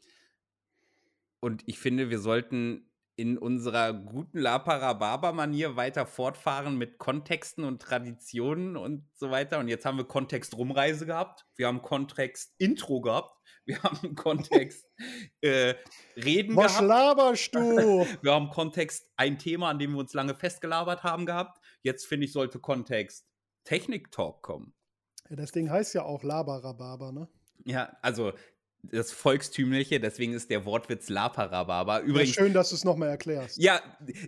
[1.41, 8.77] und ich finde, wir sollten in unserer guten Laparababa-Manier weiter fortfahren mit Kontexten und Traditionen
[8.77, 9.59] und so weiter.
[9.59, 11.47] Und jetzt haben wir Kontext Rumreise gehabt.
[11.57, 13.37] Wir haben Kontext Intro gehabt.
[13.65, 14.89] Wir haben Kontext
[15.41, 15.75] äh,
[16.17, 16.89] Reden Was gehabt.
[16.89, 17.61] laberst du?
[18.23, 21.61] Wir haben Kontext ein Thema, an dem wir uns lange festgelabert haben gehabt.
[21.83, 23.27] Jetzt finde ich, sollte Kontext
[23.65, 24.75] Technik-Talk kommen.
[25.31, 27.29] ja, das Ding heißt ja auch Labarababa, ne?
[27.65, 28.33] Ja, also
[28.83, 32.01] das Volkstümliche, deswegen ist der Wortwitz Laparababa.
[32.01, 33.57] Ja, Übrigens, schön, dass du es nochmal erklärst.
[33.59, 33.81] Ja,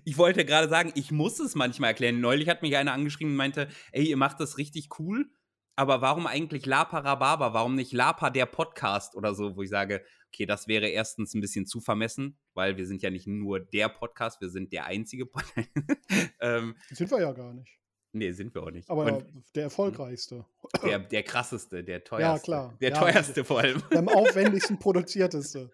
[0.05, 2.21] ich wollte gerade sagen, ich muss es manchmal erklären.
[2.21, 5.29] Neulich hat mich einer angeschrieben und meinte, ey, ihr macht das richtig cool,
[5.77, 7.53] aber warum eigentlich Laparababa?
[7.53, 11.41] Warum nicht Lapa der Podcast oder so, wo ich sage, okay, das wäre erstens ein
[11.41, 15.27] bisschen zu vermessen, weil wir sind ja nicht nur der Podcast, wir sind der einzige
[15.27, 15.69] Podcast.
[16.41, 17.81] ähm, Sind wir ja gar nicht.
[18.15, 18.89] Nee, sind wir auch nicht.
[18.89, 20.45] Aber und der erfolgreichste.
[20.85, 22.45] der, der krasseste, der teuerste.
[22.45, 22.77] klar.
[22.81, 23.83] Der Ja, teuerste vor allem.
[23.91, 25.71] Der am aufwendigsten produzierteste.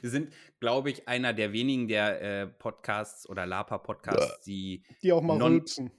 [0.00, 5.22] wir sind, glaube ich, einer der wenigen der äh, Podcasts oder Lapa-Podcasts, die Die auch
[5.22, 5.90] mal Non- rülpsen.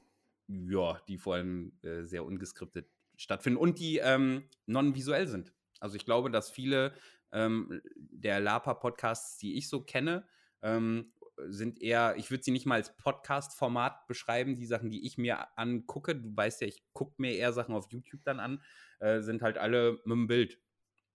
[0.47, 5.53] ja, die vor allem äh, sehr ungeskriptet stattfinden und die ähm, non-visuell sind.
[5.79, 6.93] Also ich glaube, dass viele
[7.31, 10.25] ähm, der Lapa-Podcasts, die ich so kenne,
[10.61, 11.11] ähm,
[11.47, 15.47] sind eher, ich würde sie nicht mal als Podcast-Format beschreiben, die Sachen, die ich mir
[15.57, 18.61] angucke, du weißt ja, ich gucke mir eher Sachen auf YouTube dann an,
[18.99, 20.59] äh, sind halt alle mit dem Bild.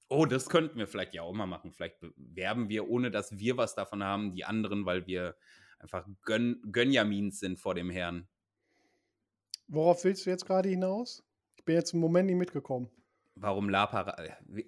[0.09, 1.73] Oh, das könnten wir vielleicht ja auch mal machen.
[1.73, 5.37] Vielleicht bewerben wir, ohne dass wir was davon haben, die anderen, weil wir
[5.79, 8.29] einfach Gön Gönjamins sind vor dem Herrn.
[9.67, 11.25] Worauf willst du jetzt gerade hinaus?
[11.57, 12.91] Ich bin jetzt im Moment nicht mitgekommen.
[13.35, 14.17] Warum Lapara?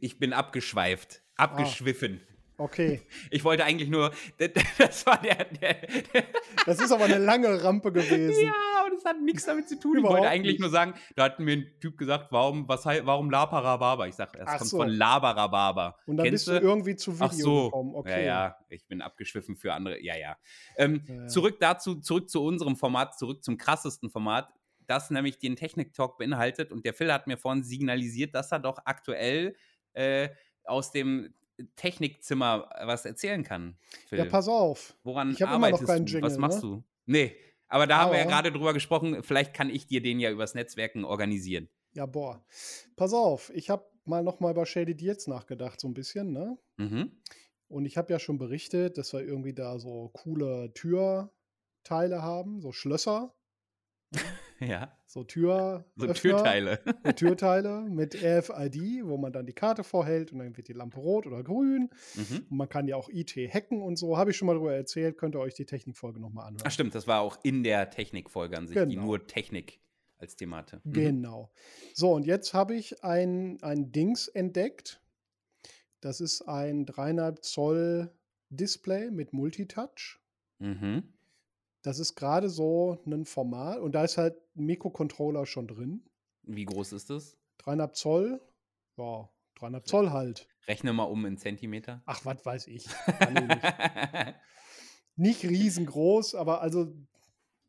[0.00, 2.20] Ich bin abgeschweift, abgeschwiffen.
[2.58, 3.02] Okay.
[3.30, 4.12] Ich wollte eigentlich nur,
[4.78, 5.76] das war der, der,
[6.64, 8.44] Das ist aber eine lange Rampe gewesen.
[8.46, 9.94] ja, und es hat nichts damit zu tun.
[9.94, 10.60] ich Überhaupt wollte eigentlich nicht.
[10.60, 14.06] nur sagen, da hat mir ein Typ gesagt, warum, was, warum Laparababa?
[14.06, 14.76] Ich sage, es Ach kommt so.
[14.78, 15.96] von Labarababa.
[16.06, 17.94] Und dann Kennst bist du irgendwie zu Video Ach so, gekommen.
[17.94, 18.24] Okay.
[18.24, 20.36] ja, ja, ich bin abgeschwiffen für andere, ja, ja.
[20.76, 21.26] Ähm, ja.
[21.26, 24.48] Zurück dazu, zurück zu unserem Format, zurück zum krassesten Format,
[24.86, 26.70] das nämlich den Technik-Talk beinhaltet.
[26.72, 29.56] Und der Phil hat mir vorhin signalisiert, dass er doch aktuell
[29.94, 30.28] äh,
[30.64, 31.34] aus dem
[31.76, 33.76] Technikzimmer was erzählen kann.
[34.08, 34.18] Phil.
[34.18, 34.96] Ja, pass auf.
[35.04, 36.12] Woran ich hab immer noch arbeitest keinen du?
[36.12, 36.70] Jingle, was machst ne?
[36.70, 36.84] du?
[37.06, 37.36] Nee,
[37.68, 40.30] aber da haben wir ja Aber- gerade drüber gesprochen, vielleicht kann ich dir den ja
[40.30, 41.68] übers Netzwerken organisieren.
[41.94, 42.44] Ja, boah.
[42.96, 46.58] Pass auf, ich habe mal noch mal über Shaded Deals nachgedacht, so ein bisschen, ne?
[46.76, 47.10] Mhm.
[47.68, 52.70] Und ich habe ja schon berichtet, dass wir irgendwie da so coole Türteile haben, so
[52.72, 53.34] Schlösser,
[54.60, 56.80] Ja, so Tür so Türteile.
[57.04, 60.98] so Türteile mit RFID, wo man dann die Karte vorhält und dann wird die Lampe
[60.98, 61.90] rot oder grün.
[62.14, 62.46] Mhm.
[62.50, 64.16] Und man kann ja auch IT hacken und so.
[64.16, 66.62] Habe ich schon mal drüber erzählt, könnt ihr euch die Technikfolge nochmal anhören.
[66.66, 69.02] Ach stimmt, das war auch in der Technikfolge an sich, die Genau.
[69.06, 69.80] nur Technik
[70.18, 70.80] als Thema hatte.
[70.84, 70.92] Mhm.
[70.92, 71.52] Genau.
[71.92, 75.02] So, und jetzt habe ich ein, ein Dings entdeckt.
[76.00, 78.10] Das ist ein 3,5 Zoll
[78.48, 80.18] Display mit Multitouch.
[80.58, 81.12] Mhm.
[81.86, 86.02] Das ist gerade so ein Format und da ist halt ein Mikrocontroller schon drin.
[86.42, 87.36] Wie groß ist das?
[87.60, 88.40] 3,5 Zoll.
[88.96, 89.28] Ja,
[89.60, 90.48] 3,5 Zoll halt.
[90.66, 92.02] Rechne mal um in Zentimeter.
[92.04, 92.86] Ach, was weiß ich.
[93.30, 94.34] Nicht.
[95.14, 96.92] nicht riesengroß, aber also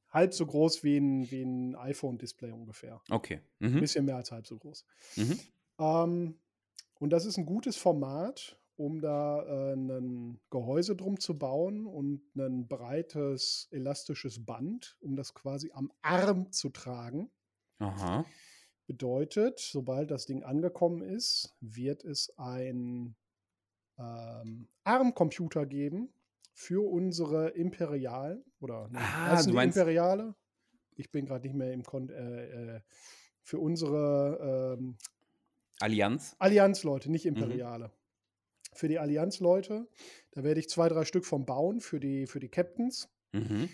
[0.09, 2.99] halb so groß wie ein, wie ein iPhone-Display ungefähr.
[3.11, 3.41] okay.
[3.59, 3.79] Ein Mhm.
[3.81, 4.83] bisschen mehr als halb so groß.
[5.17, 5.39] Mhm.
[5.79, 6.39] Ähm,
[6.99, 12.21] und das ist ein gutes Format, um da äh, ein Gehäuse drum zu bauen und
[12.35, 17.29] ein breites elastisches Band, um das quasi am Arm zu tragen.
[17.79, 18.25] Aha.
[18.85, 23.15] Bedeutet, sobald das Ding angekommen ist, wird es ein
[23.97, 26.09] ähm, Armcomputer geben
[26.53, 30.35] für unsere Imperialen oder ne, Ah, du meinst- Imperiale?
[30.95, 32.81] Ich bin gerade nicht mehr im Kon äh, äh,
[33.43, 34.97] für unsere ähm,
[35.79, 36.35] Allianz.
[36.39, 37.31] Allianzleute, nicht Mhm.
[38.77, 39.87] Für die Allianzleute,
[40.31, 43.09] da werde ich zwei, drei Stück vom bauen für die, für die Captains.
[43.31, 43.69] Mhm.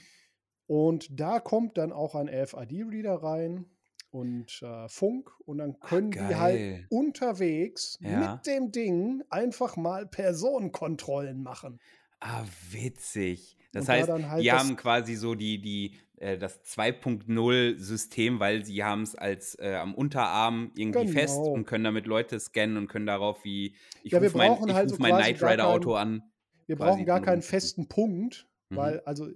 [0.66, 3.66] Und da kommt dann auch ein RFID-Reader rein
[4.12, 5.30] und äh, Funk.
[5.46, 6.40] Und dann können die geil.
[6.40, 8.34] halt unterwegs Ja.
[8.36, 11.80] mit dem Ding einfach mal Personenkontrollen machen.
[12.20, 13.58] Ah, witzig.
[13.74, 19.02] Das heißt, halt die haben quasi so die, die, äh, das 2.0-System, weil sie haben
[19.04, 21.54] es als äh, am Unterarm irgendwie fest Genau.
[21.54, 24.74] und können damit Leute scannen und können darauf wie, ich Ja, wir ruf mein, ich
[24.76, 26.24] halt ruf so mein Knight gar Rider Auto an.
[26.68, 28.76] Wir brauchen gar keinen festen Punkt, Mhm.
[28.78, 29.28] weil, also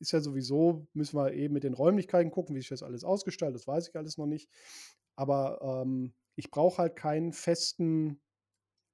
[0.00, 3.56] ist ja sowieso, müssen wir eben mit den Räumlichkeiten gucken, wie sich das alles ausgestaltet,
[3.56, 4.48] das weiß ich alles noch nicht.
[5.16, 8.20] Aber ähm, ich brauche halt keinen festen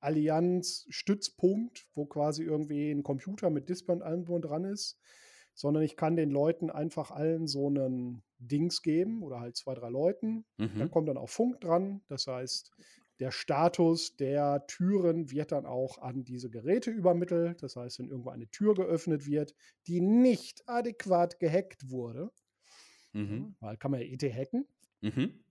[0.05, 4.99] Allianz-Stützpunkt, wo quasi irgendwie ein Computer mit Display und allem dran ist,
[5.55, 9.89] sondern ich kann den Leuten einfach allen so einen Dings geben oder halt zwei, drei
[9.89, 10.45] Leuten.
[10.77, 10.89] Da Mhm.
[10.89, 12.03] kommt dann auch Funk dran.
[12.09, 12.73] Das heißt,
[13.21, 17.63] der Status der Türen wird dann auch an diese Geräte übermittelt.
[17.63, 19.55] Das heißt, wenn irgendwo eine Tür geöffnet wird,
[19.87, 22.31] die nicht adäquat gehackt wurde,
[23.15, 23.55] Mhm.
[23.61, 24.69] weil kann man ja ET hacken,
[25.03, 25.45] Mhm.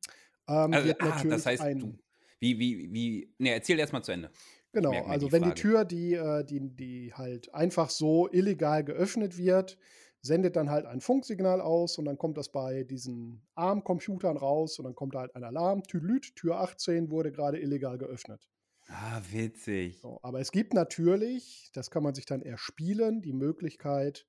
[0.47, 1.79] ähm, Also, wird ah, das heißt, ein.
[1.79, 2.02] du,
[2.43, 4.29] wie, wie, wie, ne, erzähl erst mal zu Ende.
[4.73, 5.53] Genau, also die wenn die.
[5.53, 9.77] Tür, die, äh, die, die halt einfach so illegal geöffnet wird,
[10.21, 14.85] sendet dann halt ein Funksignal aus und dann kommt das bei diesen ARM-Computern raus und
[14.85, 18.49] dann kommt da halt ein Alarm, Tüdelüt, Tür 18 wurde gerade illegal geöffnet.
[18.87, 19.99] Ah, witzig.
[19.99, 24.25] So, aber es gibt natürlich, das kann man sich dann erspielen, die Möglichkeit,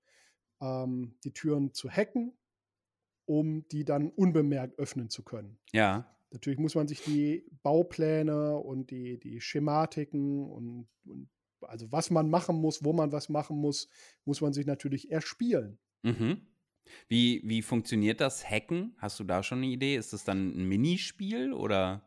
[0.60, 2.36] ähm, die Türen zu hacken,
[3.24, 5.58] um die dann unbemerkt öffnen zu können.
[5.72, 6.14] Ja.
[6.30, 11.28] Natürlich muss man sich die Baupläne und die, die Schematiken und, und
[11.60, 13.88] also was man machen muss, wo man was machen muss,
[14.24, 15.78] muss man sich natürlich erspielen.
[16.02, 16.46] Mhm.
[17.08, 18.94] Wie, wie funktioniert das Hacken?
[18.98, 19.96] Hast du da schon eine Idee?
[19.96, 22.06] Ist das dann ein Minispiel oder?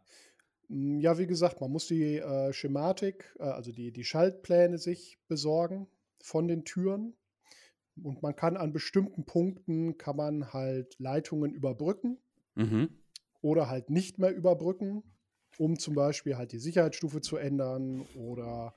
[0.69, 5.19] Mm, Ja, wie gesagt, man muss die äh, Schematik, äh, also die, die Schaltpläne sich
[5.27, 5.87] besorgen
[6.21, 7.15] von den Türen.
[8.03, 12.19] Und man kann an bestimmten Punkten, kann man halt Leitungen überbrücken
[12.55, 12.89] Mhm.
[13.41, 15.03] Oder halt nicht mehr überbrücken,
[15.57, 18.75] um zum Beispiel halt die Sicherheitsstufe zu ändern oder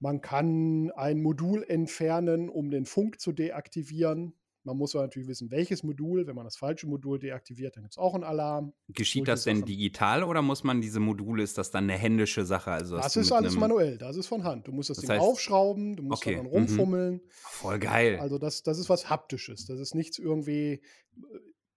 [0.00, 4.34] man kann ein Modul entfernen, um den Funk zu deaktivieren.
[4.66, 6.26] Man muss aber natürlich wissen, welches Modul.
[6.26, 8.72] Wenn man das falsche Modul deaktiviert, dann gibt es auch einen Alarm.
[8.88, 9.66] Geschieht das denn Sachen.
[9.66, 12.70] digital oder muss man diese Module, ist das dann eine händische Sache?
[12.70, 14.66] Also Das ist alles manuell, das ist von Hand.
[14.66, 16.52] Du musst das, Das Ding heißt- aufschrauben, du musst Okay, daran mhm.
[16.52, 17.20] rumfummeln.
[17.28, 18.18] Voll geil.
[18.20, 19.66] Also das, das ist was Haptisches.
[19.66, 20.80] Das ist nichts irgendwie.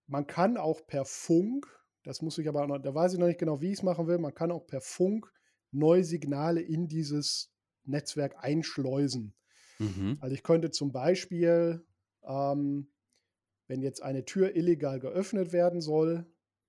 [0.08, 1.68] Man kann auch per Funk,
[2.08, 4.08] das muss ich aber noch, da weiß ich noch nicht genau, wie ich es machen
[4.08, 5.30] will, man kann auch per Funk
[5.72, 7.52] neue Signale in dieses
[7.84, 9.36] Netzwerk einschleusen.
[9.78, 10.18] mhm.
[10.22, 11.86] Also ich könnte zum Beispiel,
[12.24, 12.88] ähm,
[13.68, 16.26] wenn jetzt eine Tür illegal geöffnet werden soll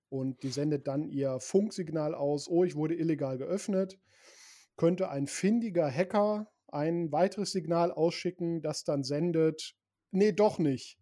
[0.09, 3.97] und die sendet dann ihr Funksignal aus, oh, ich wurde illegal geöffnet,
[4.75, 9.73] könnte ein findiger Hacker ein weiteres Signal ausschicken, das dann sendet,
[10.11, 10.99] nee, doch nicht.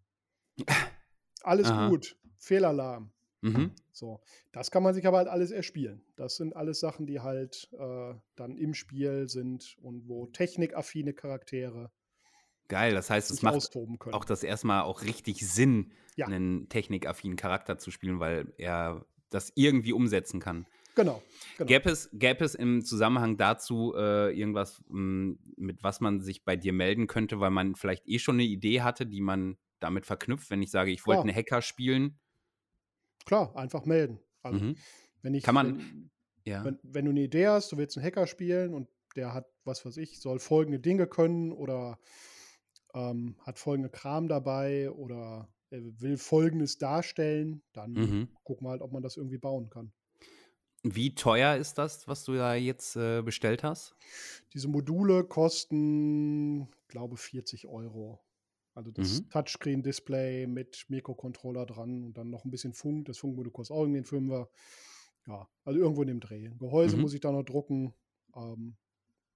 [1.41, 1.89] Alles Aha.
[1.89, 3.11] gut, Fehlalarm.
[3.41, 3.71] Mhm.
[3.91, 4.21] So,
[4.51, 6.01] das kann man sich aber halt alles erspielen.
[6.15, 11.91] Das sind alles Sachen, die halt äh, dann im Spiel sind und wo technikaffine Charaktere
[12.67, 13.77] Geil, das heißt, es macht
[14.11, 16.27] auch das erstmal auch richtig Sinn, Ja.
[16.27, 20.65] einen technikaffinen Charakter zu spielen, weil er das irgendwie umsetzen kann.
[20.95, 21.21] Genau.
[21.57, 21.67] genau.
[21.67, 26.55] Gäbe es, gäbe es im Zusammenhang dazu äh, irgendwas, mh, mit was man sich bei
[26.55, 30.49] dir melden könnte, weil man vielleicht eh schon eine Idee hatte, die man damit verknüpft,
[30.49, 31.29] wenn ich sage, ich wollte Klar.
[31.29, 32.19] einen Hacker spielen?
[33.27, 34.19] Klar, einfach melden.
[34.41, 34.75] Also, Mhm.
[35.21, 36.09] wenn ich, Kann man- wenn,
[36.45, 36.63] Ja.
[36.63, 39.85] wenn, wenn du eine Idee hast, du willst einen Hacker spielen und der hat, was
[39.85, 41.99] weiß ich, soll folgende Dinge können oder
[42.93, 48.27] ähm, hat folgende Kram dabei oder er will folgendes darstellen, dann Mhm.
[48.45, 49.91] gucken wir halt, ob man das irgendwie bauen kann.
[50.83, 53.93] Wie teuer ist das, was du da jetzt äh, bestellt hast?
[54.53, 58.21] Diese Module kosten, glaube 40 Euro.
[58.77, 59.29] Also das Mhm.
[59.31, 63.05] Touchscreen-Display mit Mikrocontroller dran und dann noch ein bisschen Funk.
[63.07, 64.49] Das Funkmodul kostet auch irgendwie ein Fünfer.
[65.25, 66.51] Ja, also irgendwo in dem Dreh.
[66.59, 67.01] Gehäuse Mhm.
[67.01, 67.95] muss ich da noch drucken.
[68.35, 68.75] Ähm,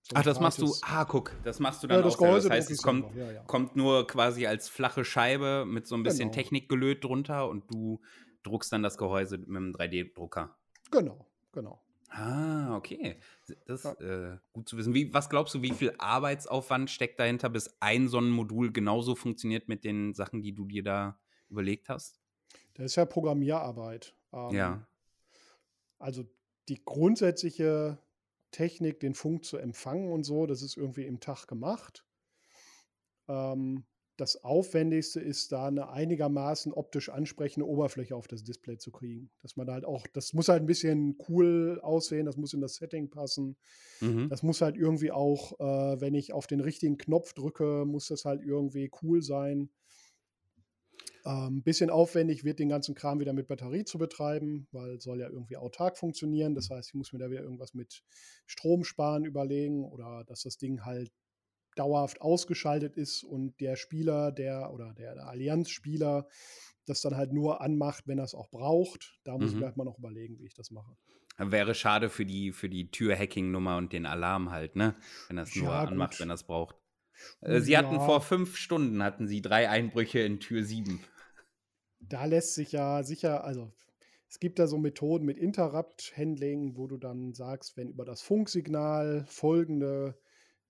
[0.03, 0.71] so Ach, das machst du.
[0.83, 2.19] Ah, guck, das machst du Ja, dann das auch.
[2.19, 3.43] Gehäuse Das heißt, es kommt, ja, ja.
[3.45, 6.33] kommt nur quasi als flache Scheibe mit so ein bisschen Genau.
[6.35, 7.99] Technikgelöt drunter und du
[8.43, 10.55] druckst dann das Gehäuse mit einem 3D-Drucker.
[10.91, 11.81] Genau, genau.
[12.13, 13.15] Ah, okay.
[13.65, 14.93] Das ist äh, gut zu wissen.
[14.93, 19.85] Wie, was glaubst du, wie viel Arbeitsaufwand steckt dahinter, bis ein Sonnenmodul genauso funktioniert mit
[19.85, 21.17] den Sachen, die du dir da
[21.49, 22.21] überlegt hast?
[22.73, 24.13] Das ist ja Programmierarbeit.
[24.33, 24.87] Ähm, Ja.
[25.99, 26.25] Also
[26.67, 27.97] die grundsätzliche
[28.51, 32.05] Technik, den Funk zu empfangen und so, das ist irgendwie im Tag gemacht.
[33.29, 33.85] Ähm,
[34.21, 39.31] das Aufwendigste ist, da eine einigermaßen optisch ansprechende Oberfläche auf das Display zu kriegen.
[39.41, 42.75] Dass man halt auch, das muss halt ein bisschen cool aussehen, das muss in das
[42.75, 43.57] Setting passen.
[43.99, 44.29] Mhm.
[44.29, 48.23] Das muss halt irgendwie auch, äh, wenn ich auf den richtigen Knopf drücke, muss das
[48.23, 49.71] halt irgendwie cool sein.
[51.25, 55.29] Ähm, bisschen aufwendig wird den ganzen Kram wieder mit Batterie zu betreiben, weil soll ja
[55.29, 56.53] irgendwie autark funktionieren.
[56.53, 58.03] Das heißt, ich muss mir da wieder irgendwas mit
[58.45, 61.11] Strom sparen überlegen oder dass das Ding halt
[61.75, 66.27] dauerhaft ausgeschaltet ist und der Spieler, der oder der, der Allianz-Spieler
[66.85, 69.19] das dann halt nur anmacht, wenn er es auch braucht.
[69.23, 69.59] Da muss ich Mhm.
[69.59, 70.95] mir halt mal noch überlegen, wie ich das mache.
[71.37, 74.95] Wäre schade für die, für die Tür-Hacking-Nummer und den Alarm halt, ne?
[75.27, 76.19] Wenn das nur Ja, anmacht, gut.
[76.19, 76.75] wenn das braucht.
[77.41, 78.05] Äh, Sie hatten Ja.
[78.05, 80.99] vor fünf Stunden hatten Sie drei Einbrüche in Tür 7.
[81.99, 83.71] Da lässt sich ja sicher, also
[84.27, 89.25] es gibt da so Methoden mit Interrupt-Handling, wo du dann sagst, wenn über das Funksignal
[89.27, 90.17] folgende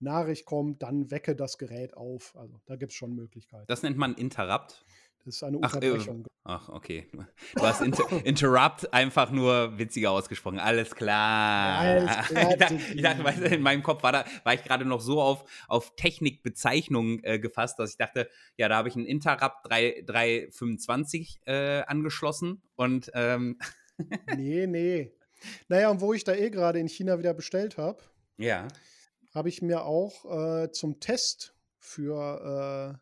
[0.01, 2.35] Nachricht kommt, dann wecke das Gerät auf.
[2.35, 3.65] Also da gibt es schon Möglichkeiten.
[3.67, 4.85] Das nennt man Interrupt.
[5.25, 6.27] Das ist eine Ach, äh, Unterbrechung.
[6.43, 7.07] Ach, okay.
[7.55, 10.57] Du hast Inter Interrupt einfach nur witziger ausgesprochen.
[10.57, 11.77] Alles klar.
[11.79, 14.63] Alles klar, ich dachte, ich dachte weißt du, in meinem Kopf war, da, war ich
[14.63, 18.27] gerade noch so auf, auf Technikbezeichnungen äh, gefasst, dass ich dachte,
[18.57, 23.59] ja, da habe ich einen Interrupt 3, 325 äh, angeschlossen und ähm,
[24.35, 25.11] nee, nee.
[25.67, 28.01] Naja, und wo ich da eh gerade in China wieder bestellt habe,
[28.37, 28.67] ja.
[29.33, 32.99] Habe ich mir auch äh, zum Test für, äh,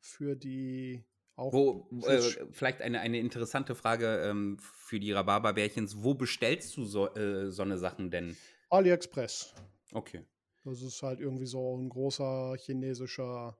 [0.00, 1.04] für die
[1.36, 2.20] auch Wo, äh,
[2.52, 6.04] vielleicht eine, eine interessante Frage ähm, für die Rhabarberbärchens.
[6.04, 8.36] Wo bestellst du so, äh, so eine Sachen denn?
[8.70, 9.52] AliExpress.
[9.92, 10.24] Okay.
[10.64, 13.58] Das ist halt irgendwie so ein großer chinesischer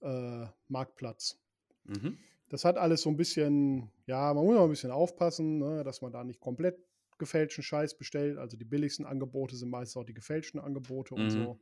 [0.00, 1.38] äh, Marktplatz.
[1.84, 2.18] Mhm.
[2.48, 6.00] Das hat alles so ein bisschen, ja, man muss auch ein bisschen aufpassen, ne, dass
[6.00, 6.78] man da nicht komplett
[7.18, 8.38] gefälschten Scheiß bestellt.
[8.38, 11.30] Also die billigsten Angebote sind meistens auch die gefälschten Angebote und Mhm.
[11.30, 11.60] so.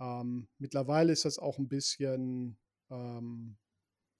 [0.00, 2.58] Ähm, mittlerweile ist das auch ein bisschen
[2.90, 3.58] ähm,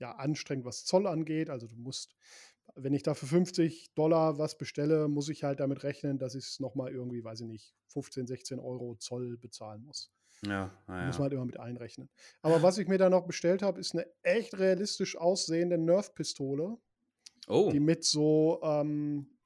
[0.01, 1.51] ja, anstrengend, was Zoll angeht.
[1.51, 2.17] Also du musst,
[2.75, 6.45] wenn ich da für 50 Dollar was bestelle, muss ich halt damit rechnen, dass ich
[6.47, 10.13] es nochmal irgendwie, weiß ich nicht, 15, 16 Euro Zoll bezahlen muss.
[10.43, 11.19] Ja, na Muss ja.
[11.19, 12.11] man halt immer mit einrechnen.
[12.43, 16.79] Aber was ich mir da noch bestellt habe, ist eine echt realistisch aussehende Nerf-Pistole,
[17.49, 19.38] Oh, die mit so, ähm,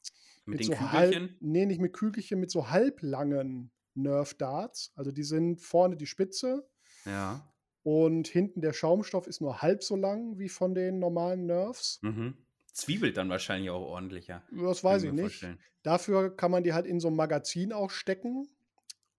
[0.44, 1.36] mit den so halb, Kügelchen?
[1.40, 4.92] nee, nicht mit Kügelchen, mit so halblangen Nerf-Darts.
[4.96, 6.66] Also die sind vorne die Spitze
[7.04, 7.46] Ja.
[7.82, 11.98] und hinten der Schaumstoff ist nur halb so lang wie von den normalen Nerfs.
[12.02, 12.36] Mhm.
[12.72, 14.42] Zwiebelt dann wahrscheinlich auch ordentlicher.
[14.50, 15.20] Das weiß ich nicht.
[15.22, 15.58] vorstellen.
[15.82, 18.48] Dafür kann man die halt in so ein Magazin auch stecken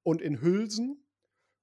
[0.01, 1.03] und in Hülsen.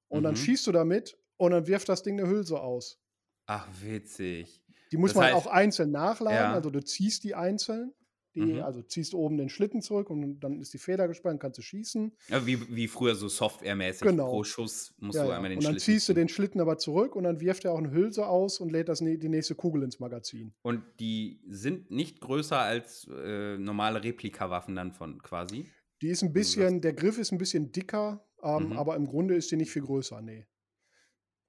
[0.08, 0.38] Und dann Mhm.
[0.38, 3.00] schießt du damit und dann wirft das Ding eine Hülse aus.
[3.46, 4.62] Ach, witzig.
[4.92, 6.36] Die muss Das man heißt- auch einzeln nachladen.
[6.36, 6.52] Ja.
[6.52, 7.92] Also du ziehst die einzeln.
[8.34, 8.62] Die, Mhm.
[8.62, 12.12] Also ziehst oben den Schlitten zurück und dann ist die Feder gespannt, kannst du schießen.
[12.28, 14.06] Ja, wie, wie früher so Software-mäßig.
[14.06, 14.28] Genau.
[14.28, 16.78] Pro Schuss musst Ja, du einmal den Und dann Schlitten ziehst du den Schlitten aber
[16.78, 19.82] zurück und dann wirft er auch eine Hülse aus und lädt das, die nächste Kugel
[19.82, 20.52] ins Magazin.
[20.62, 25.66] Und die sind nicht größer als äh, normale Replikawaffen dann von quasi.
[26.02, 28.72] Die ist ein du bisschen, der Griff ist ein bisschen dicker, ähm, Mhm.
[28.74, 30.46] aber im Grunde ist die nicht viel größer, nee.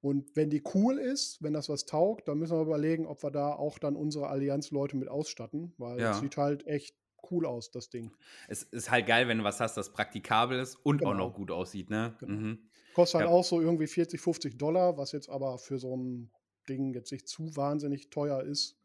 [0.01, 3.29] Und wenn die cool ist, wenn das was taugt, dann müssen wir überlegen, ob wir
[3.31, 6.09] da auch dann unsere Allianz-Leute mit ausstatten, weil Ja.
[6.09, 6.95] das sieht halt echt
[7.29, 8.11] cool aus, das Ding.
[8.47, 11.27] Es ist halt geil, wenn du was hast, das praktikabel ist und auch Genau.
[11.27, 12.15] noch gut aussieht, ne?
[12.19, 12.33] Genau.
[12.33, 12.59] Mhm.
[12.93, 13.35] Kostet halt Ja.
[13.35, 16.31] auch so irgendwie 40, 50 Dollar, was jetzt aber für so ein
[16.67, 18.77] Ding jetzt nicht zu wahnsinnig teuer ist.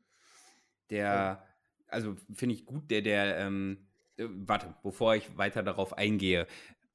[0.91, 1.43] Der,
[1.89, 6.47] also finde ich gut, der, der, ähm, äh, warte, bevor ich weiter darauf eingehe,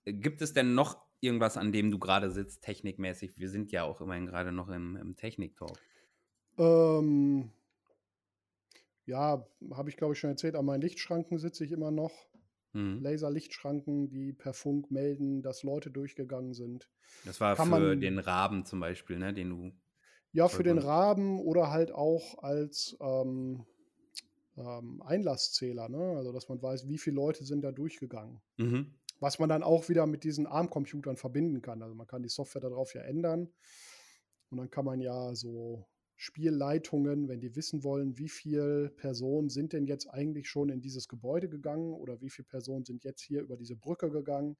[0.05, 3.37] äh, gibt es denn noch irgendwas, an dem du gerade sitzt, technikmäßig?
[3.37, 5.79] Wir sind ja auch immerhin gerade noch im, im Technik-Talk.
[6.57, 7.51] Ähm,
[9.05, 12.11] ja, habe ich glaube ich schon erzählt, an meinen Lichtschranken sitze ich immer noch.
[12.73, 13.01] Mhm.
[13.01, 16.89] Laserlichtschranken, die per Funk melden, dass Leute durchgegangen sind.
[17.25, 19.71] Das war Kann für man- den Raben zum Beispiel, ne, den du.
[20.31, 20.77] Ja, für den.
[20.77, 23.65] Raben oder halt auch als ähm,
[24.55, 26.13] ähm, Einlasszähler, ne?
[26.15, 28.41] Also dass man weiß, wie viele Leute sind da durchgegangen.
[28.55, 28.93] Mhm.
[29.21, 31.81] Was man dann auch wieder mit diesen ARM-Computern verbinden kann.
[31.81, 33.53] Also man kann die Software darauf ja ändern.
[34.49, 35.85] Und dann kann man ja so
[36.17, 41.07] Spielleitungen, wenn die wissen wollen, wie viele Personen sind denn jetzt eigentlich schon in dieses
[41.07, 44.57] Gebäude gegangen oder wie viele Personen sind jetzt hier über diese Brücke gegangen.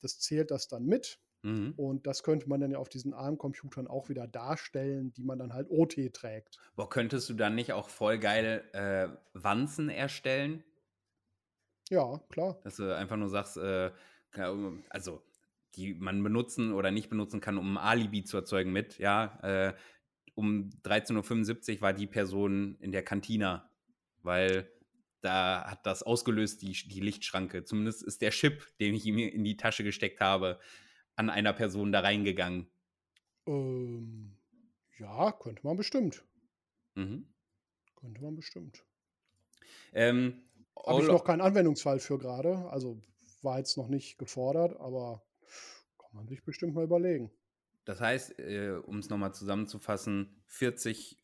[0.00, 1.20] Das zählt das dann mit.
[1.42, 1.74] Mhm.
[1.76, 5.52] Und das könnte man dann ja auf diesen ARM-Computern auch wieder darstellen, die man dann
[5.52, 6.58] halt OT trägt.
[6.76, 10.62] Boah, könntest du dann nicht auch voll geil äh, Wanzen erstellen?
[11.92, 12.58] Ja, klar.
[12.64, 13.90] Dass du einfach nur sagst, äh,
[14.88, 15.22] also
[15.74, 19.74] die man benutzen oder nicht benutzen kann, um ein Alibi zu erzeugen mit, ja, äh,
[20.34, 23.70] um 13.75 Uhr war die Person in der Kantina,
[24.22, 24.72] weil
[25.20, 27.64] da hat das ausgelöst, die, die Lichtschranke.
[27.64, 30.58] Zumindest ist der Chip, den ich ihm in die Tasche gesteckt habe,
[31.14, 32.70] an einer Person da reingegangen.
[33.46, 34.38] Ähm,
[34.98, 36.24] ja, könnte man bestimmt.
[36.94, 37.26] Mhm.
[37.96, 38.82] Könnte man bestimmt.
[39.92, 40.42] Ähm,
[40.76, 42.68] Habe ich noch keinen Anwendungsfall für gerade.
[42.70, 43.00] Also
[43.42, 45.22] war jetzt noch nicht gefordert, aber
[45.98, 47.30] kann man sich bestimmt mal überlegen.
[47.84, 51.18] Das heißt, äh, um es nochmal zusammenzufassen, 40,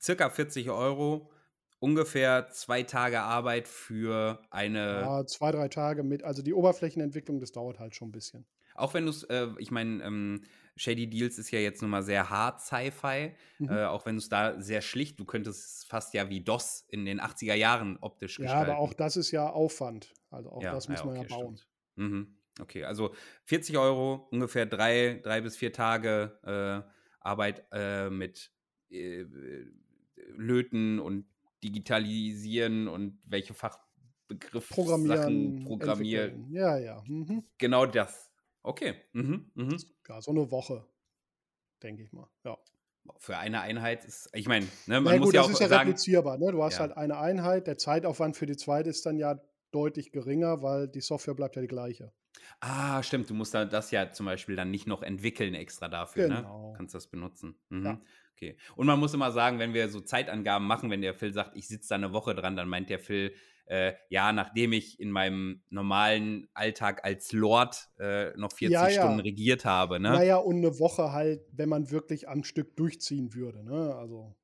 [0.00, 1.30] circa 40 Euro,
[1.78, 5.00] ungefähr zwei Tage Arbeit für eine.
[5.00, 6.22] Ja, zwei, drei Tage mit.
[6.22, 8.46] Also die Oberflächenentwicklung, das dauert halt schon ein bisschen.
[8.74, 10.42] Auch wenn du es, äh, ich meine, ähm,
[10.76, 13.68] Shady Deals ist ja jetzt nun mal sehr hart Sci-Fi, mhm.
[13.70, 17.06] äh, auch wenn es da sehr schlicht, du könntest es fast ja wie DOS in
[17.06, 18.68] den 80er Jahren optisch ja, gestalten.
[18.70, 20.12] Ja, aber auch das ist ja Aufwand.
[20.30, 21.60] Also auch ja, das muss ja, okay, man ja bauen.
[21.96, 22.36] Mhm.
[22.60, 23.14] Okay, also
[23.44, 28.50] 40 Euro, ungefähr drei, drei bis vier Tage äh, Arbeit äh, mit
[28.90, 29.24] äh,
[30.36, 31.26] Löten und
[31.64, 36.52] Digitalisieren und welche Fachbegriffe Programmieren, programmieren.
[36.52, 37.02] Ja, ja.
[37.06, 37.44] Mhm.
[37.58, 38.30] Genau das.
[38.66, 38.94] Okay.
[39.12, 39.50] Mhm.
[39.54, 39.76] Mhm.
[40.08, 40.84] Ja, so eine Woche,
[41.82, 42.28] denke ich mal.
[42.44, 42.58] Ja.
[43.18, 45.60] Für eine Einheit ist, ich meine, ne, man ja, muss gut, ja das auch ist
[45.60, 46.38] ja sagen, replizierbar.
[46.38, 46.50] Ne?
[46.50, 46.80] Du hast ja.
[46.80, 49.40] halt eine Einheit, der Zeitaufwand für die zweite ist dann ja
[49.70, 52.12] deutlich geringer, weil die Software bleibt ja die gleiche.
[52.58, 53.30] Ah, stimmt.
[53.30, 56.36] Du musst da das ja zum Beispiel dann nicht noch entwickeln extra dafür, ne?
[56.36, 56.70] genau.
[56.72, 56.76] ne?
[56.76, 57.56] Kannst das benutzen.
[57.68, 57.84] Mhm.
[57.84, 58.00] Ja.
[58.34, 58.56] Okay.
[58.74, 61.68] Und man muss immer sagen, wenn wir so Zeitangaben machen, wenn der Phil sagt, ich
[61.68, 63.32] sitze da eine Woche dran, dann meint der Phil,
[63.66, 69.02] äh, ja, nachdem ich in meinem normalen Alltag als Lord äh, noch 40 ja, ja.
[69.02, 70.00] Stunden regiert habe.
[70.00, 70.10] Ne?
[70.10, 73.64] Naja, und eine Woche halt, wenn man wirklich am Stück durchziehen würde.
[73.64, 73.94] Ne?
[73.94, 74.34] Also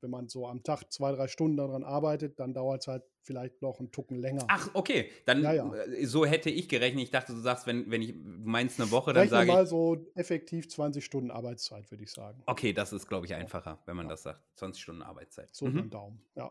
[0.00, 3.60] wenn man so am Tag zwei, drei Stunden daran arbeitet, dann dauert es halt vielleicht
[3.60, 4.44] noch einen Tucken länger.
[4.48, 5.10] Ach, okay.
[5.26, 5.74] Dann ja, ja.
[5.74, 7.04] Äh, so hätte ich gerechnet.
[7.04, 9.52] Ich dachte, du sagst, wenn, wenn ich, meinst eine Woche, dann sage ich.
[9.52, 12.42] mal so effektiv 20 Stunden Arbeitszeit, würde ich sagen.
[12.46, 14.10] Okay, das ist, glaube ich, einfacher, wenn man ja.
[14.10, 14.40] das sagt.
[14.56, 15.48] 20 Stunden Arbeitszeit.
[15.52, 15.90] So mhm.
[15.90, 16.50] Daumen, ja.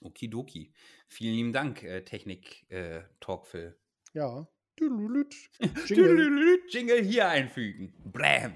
[0.00, 0.72] Okidoki.
[1.08, 3.76] Vielen lieben Dank, äh, Technik-Talk-Phil.
[4.14, 4.48] Äh, ja.
[4.80, 6.58] Jingle.
[6.68, 7.92] Jingle hier einfügen.
[8.04, 8.52] Blam.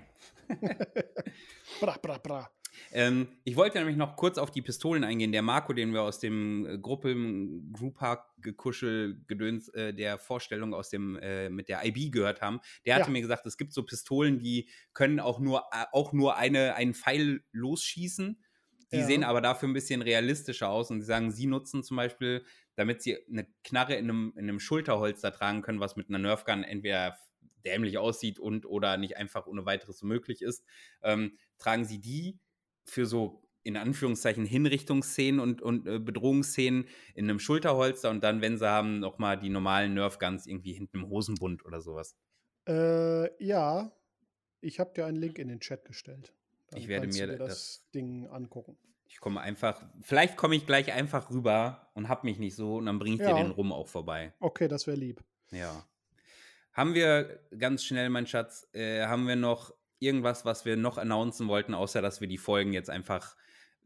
[1.80, 2.51] bra, bra, bra.
[2.93, 5.32] Ähm, ich wollte nämlich noch kurz auf die Pistolen eingehen.
[5.32, 10.90] Der Marco, den wir aus dem äh, Gruppen Groupark Gekuschel Gedöns äh, der Vorstellung aus
[10.90, 13.12] dem äh, mit der IB gehört haben, der hatte ja.
[13.12, 16.95] mir gesagt, es gibt so Pistolen, die können auch nur äh, auch nur eine einen
[16.95, 18.43] Pfeil losschießen.
[18.93, 19.07] Die ja.
[19.07, 22.45] sehen aber dafür ein bisschen realistischer aus und sie sagen, sie nutzen zum Beispiel,
[22.76, 26.62] damit sie eine Knarre in einem, in einem Schulterholster tragen können, was mit einer Nerfgun
[26.62, 27.16] entweder
[27.64, 30.64] dämlich aussieht und oder nicht einfach ohne weiteres möglich ist,
[31.03, 32.38] ähm, tragen sie die
[32.84, 38.59] für so in Anführungszeichen Hinrichtungsszenen und, und äh, Bedrohungsszenen in einem Schulterholster und dann, wenn
[38.59, 42.16] sie haben, nochmal die normalen Nerfguns irgendwie hinten im Hosenbund oder sowas.
[42.68, 43.93] Äh, ja,
[44.61, 46.34] ich habe dir einen Link in den Chat gestellt.
[46.75, 48.77] Ich werde mir das, das, Ding angucken.
[49.07, 52.87] Ich komme einfach, vielleicht komme ich gleich einfach rüber und hab mich nicht so und
[52.87, 53.35] dann bringe ich ja.
[53.35, 54.33] dir den rum auch vorbei.
[54.41, 55.23] Okay, das wäre lieb.
[55.51, 55.85] Ja.
[56.73, 61.49] Haben wir ganz schnell, mein Schatz, äh, haben wir noch irgendwas, was wir noch announcen
[61.49, 63.37] wollten, außer dass wir die Folgen jetzt einfach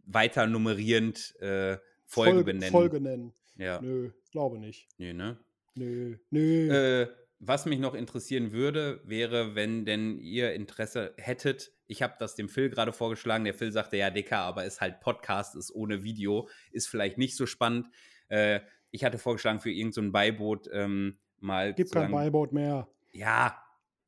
[0.05, 2.70] weiter nummerierend äh, Folge, Folge benennen?
[2.70, 3.34] Folge nennen.
[3.57, 3.80] Ja.
[3.80, 4.89] Nö, glaube nicht.
[4.99, 5.39] Nö, ne?
[5.74, 7.03] Nö, nö.
[7.03, 7.09] Äh,
[7.39, 11.72] was mich noch interessieren würde, wäre, wenn denn ihr Interesse hättet.
[11.87, 13.45] Ich habe das dem Phil gerade vorgeschlagen.
[13.45, 17.37] Der Phil sagte, ja, Dicker, aber ist halt Podcast, ist ohne Video, ist vielleicht nicht
[17.37, 17.89] so spannend.
[18.28, 18.61] Äh,
[18.91, 21.74] ich hatte vorgeschlagen, für irgendein so Beiboot ähm, mal.
[21.74, 22.89] Gibt kein Beiboot mehr.
[23.12, 23.62] Ja,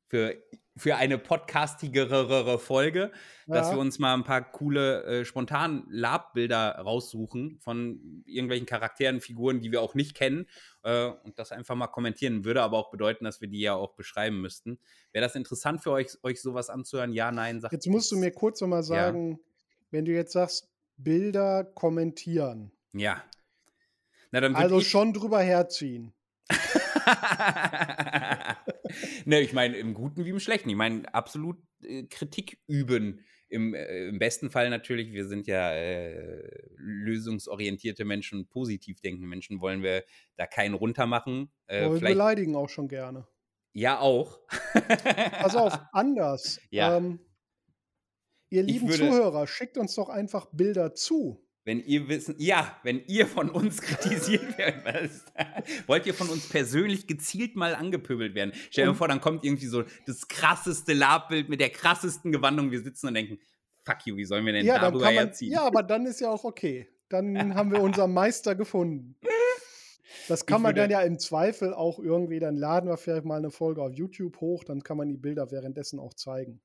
[0.09, 0.35] für
[0.79, 3.11] für eine podcastigere Folge,
[3.47, 3.53] ja.
[3.53, 9.59] dass wir uns mal ein paar coole, äh, spontan Lab-Bilder raussuchen von irgendwelchen Charakteren, Figuren,
[9.59, 10.47] die wir auch nicht kennen
[10.83, 12.45] äh, und das einfach mal kommentieren.
[12.45, 14.79] Würde aber auch bedeuten, dass wir die ja auch beschreiben müssten.
[15.11, 17.13] Wäre das interessant für euch, euch sowas anzuhören?
[17.13, 19.37] Ja, nein, sagt Jetzt musst du mir kurz noch mal sagen, ja.
[19.91, 22.71] wenn du jetzt sagst, Bilder kommentieren.
[22.93, 23.23] Ja.
[24.31, 26.13] Na, also schon drüber herziehen.
[29.25, 30.69] ne, ich meine, im Guten wie im Schlechten.
[30.69, 33.25] Ich meine, absolut äh, Kritik üben.
[33.47, 39.59] Im, äh, Im, besten Fall natürlich, wir sind ja äh, lösungsorientierte Menschen, positiv denkende Menschen,
[39.59, 40.03] wollen wir
[40.35, 41.51] da keinen runtermachen.
[41.65, 43.27] Äh, wir beleidigen auch schon gerne.
[43.73, 44.39] Ja, auch.
[44.73, 46.59] Pass auf, anders.
[46.69, 46.97] Ja.
[46.97, 47.19] Ähm,
[48.49, 51.43] ihr lieben würde, Zuhörer, schickt uns doch einfach Bilder zu.
[51.69, 55.11] Wenn ihr wissen, ja, wenn ihr von uns kritisiert werdet,
[55.85, 58.53] wollt ihr von uns persönlich gezielt mal angepöbelt werden.
[58.71, 62.71] Stell dir vor, dann kommt irgendwie so das krasseste Labbild mit der krassesten Gewandung.
[62.71, 63.37] Wir sitzen und denken,
[63.83, 65.51] fuck you, wie sollen wir denn ja, darüber man, herziehen?
[65.51, 66.89] Ja, aber dann ist ja auch okay.
[67.07, 69.15] Dann haben wir unseren Meister gefunden.
[70.27, 73.51] Das kann man dann ja im Zweifel auch irgendwie, dann laden wir vielleicht mal eine
[73.51, 76.61] Folge auf YouTube hoch, dann kann man die Bilder währenddessen auch zeigen.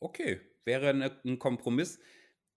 [0.00, 1.98] Okay, wäre eine, ein Kompromiss.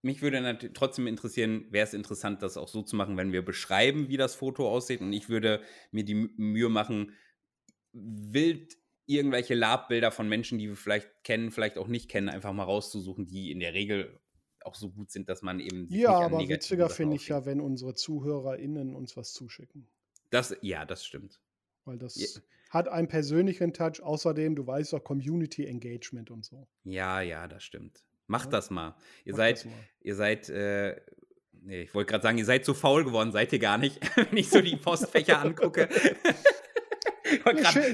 [0.04, 4.10] Mich würde trotzdem interessieren, wäre es interessant, das auch so zu machen, wenn wir beschreiben,
[4.10, 5.00] wie das Foto aussieht.
[5.00, 7.14] Und ich würde mir die Mühe machen,
[7.94, 12.64] wild irgendwelche Labbilder von Menschen, die wir vielleicht kennen, vielleicht auch nicht kennen, einfach mal
[12.64, 14.20] rauszusuchen, die in der Regel
[14.66, 15.88] auch so gut sind, dass man eben.
[15.90, 19.88] ja, aber witziger finde ich ja, wenn unsere ZuhörerInnen uns was zuschicken.
[20.30, 21.40] Das, ja, das stimmt.
[21.86, 22.42] Weil das ja.
[22.70, 24.02] hat einen persönlichen Touch.
[24.02, 26.68] Außerdem, du weißt doch, Community Engagement und so.
[26.84, 28.04] Ja, ja, das stimmt.
[28.28, 28.52] Macht ja?
[28.52, 28.96] das mal.
[29.26, 29.74] Ihr Macht seid, mal.
[30.02, 31.02] ihr seid, äh,
[31.62, 34.38] nee, ich wollte gerade sagen, ihr seid so faul geworden, seid ihr gar nicht, wenn
[34.38, 35.90] ich so die Postfächer angucke.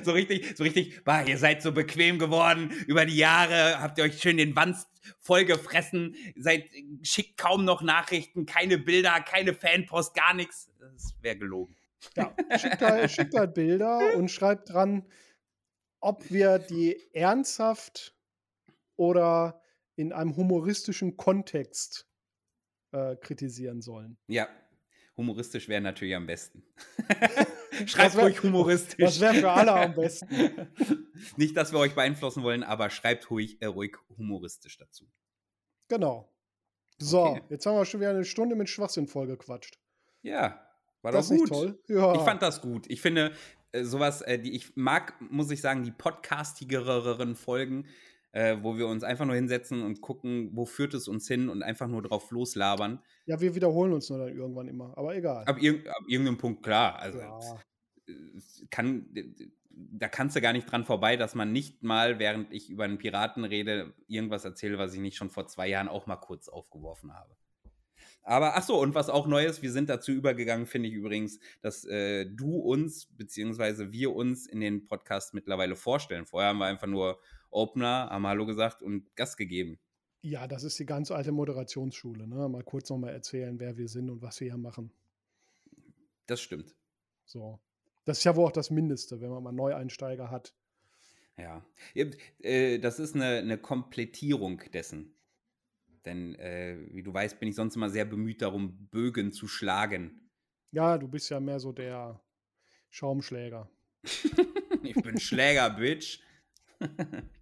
[0.04, 4.04] so richtig, so richtig, bah, ihr seid so bequem geworden über die Jahre, habt ihr
[4.04, 4.88] euch schön den Wanst
[5.20, 6.70] vollgefressen, seid,
[7.04, 10.70] schickt kaum noch Nachrichten, keine Bilder, keine Fanpost, gar nichts.
[10.80, 11.76] Das wäre gelogen.
[12.16, 15.06] Ja, schickt halt, schickt halt Bilder und schreibt dran,
[16.00, 18.16] ob wir die ernsthaft
[18.96, 19.62] oder
[20.00, 22.08] in einem humoristischen Kontext
[22.94, 24.18] äh, kritisieren sollen.
[24.28, 24.48] Ja,
[25.18, 26.64] humoristisch wäre natürlich am besten.
[27.86, 28.98] Schreibt wär, ruhig humoristisch.
[28.98, 30.28] Das wäre für alle am besten.
[31.38, 35.06] Nicht, dass wir euch beeinflussen wollen, aber schreibt ruhig, äh, ruhig humoristisch dazu.
[35.90, 36.34] Genau.
[36.98, 37.42] So, okay.
[37.50, 39.80] jetzt haben wir schon wieder eine Stunde mit Schwachsinn vollgequatscht.
[40.22, 40.66] Ja,
[41.02, 41.50] war das gut.
[41.50, 41.78] toll?
[41.88, 42.16] Ja.
[42.16, 42.86] Ich fand das gut.
[42.90, 43.34] Ich finde,
[43.74, 47.86] äh, sowas, äh, die ich mag, muss ich sagen, die podcastigeren Folgen,
[48.32, 51.64] äh, wo wir uns einfach nur hinsetzen und gucken, wo führt es uns hin und
[51.64, 53.00] einfach nur drauf loslabern.
[53.26, 55.46] Ja, wir wiederholen uns nur dann irgendwann immer, aber egal.
[55.46, 57.00] Ab, irg ab irgendeinem Punkt, klar.
[57.00, 57.40] Also, ja.
[58.70, 59.08] kann,
[59.72, 62.98] da kannst du gar nicht dran vorbei, dass man nicht mal, während ich über einen
[62.98, 67.14] Piraten rede, irgendwas erzähle, was ich nicht schon vor zwei Jahren auch mal kurz aufgeworfen
[67.14, 67.36] habe.
[68.24, 71.40] Aber ach so, und was auch neu ist, wir sind dazu übergegangen, finde ich übrigens,
[71.62, 76.28] dass äh, du uns, beziehungsweise wir uns in den Podcast mittlerweile vorstellen.
[76.28, 77.20] Vorher haben wir einfach nur
[77.50, 79.80] Opener, haben Hallo gesagt und Gast gegeben.
[80.22, 82.28] Ja, das ist die ganz alte Moderationsschule.
[82.28, 82.50] Ne?
[82.50, 84.92] Mal kurz nochmal erzählen, wer wir sind und was wir hier machen.
[86.26, 86.76] Das stimmt.
[87.26, 87.60] So.
[88.06, 90.54] Das ist ja wohl auch das Mindeste, wenn man mal Neueinsteiger hat.
[91.38, 91.66] Ja,
[92.40, 95.16] äh, das ist eine, eine Komplettierung dessen.
[96.06, 100.30] Denn, äh, wie du weißt, bin ich sonst immer sehr bemüht darum, Bögen zu schlagen.
[100.72, 102.22] Ja, du bist ja mehr so der
[102.90, 103.70] Schaumschläger.
[104.84, 106.20] ich bin Schläger, Bitch.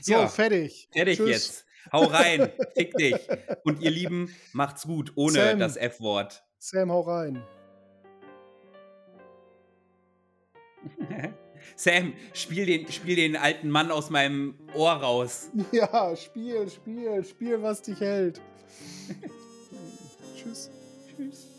[0.00, 0.88] so, ja, fertig.
[0.92, 1.28] Fertig Tschüss.
[1.30, 1.66] jetzt.
[1.92, 3.16] Hau rein, fick dich.
[3.64, 6.44] Und ihr Lieben, macht's gut, ohne Sam, das F-Wort.
[6.58, 7.42] Sam, hau rein.
[11.76, 15.50] Sam, spiel den, spiel den alten Mann aus meinem Ohr raus.
[15.72, 18.40] Ja, spiel, spiel, spiel, was dich hält.
[20.36, 20.70] Tschüss.
[21.16, 21.55] Tschüss.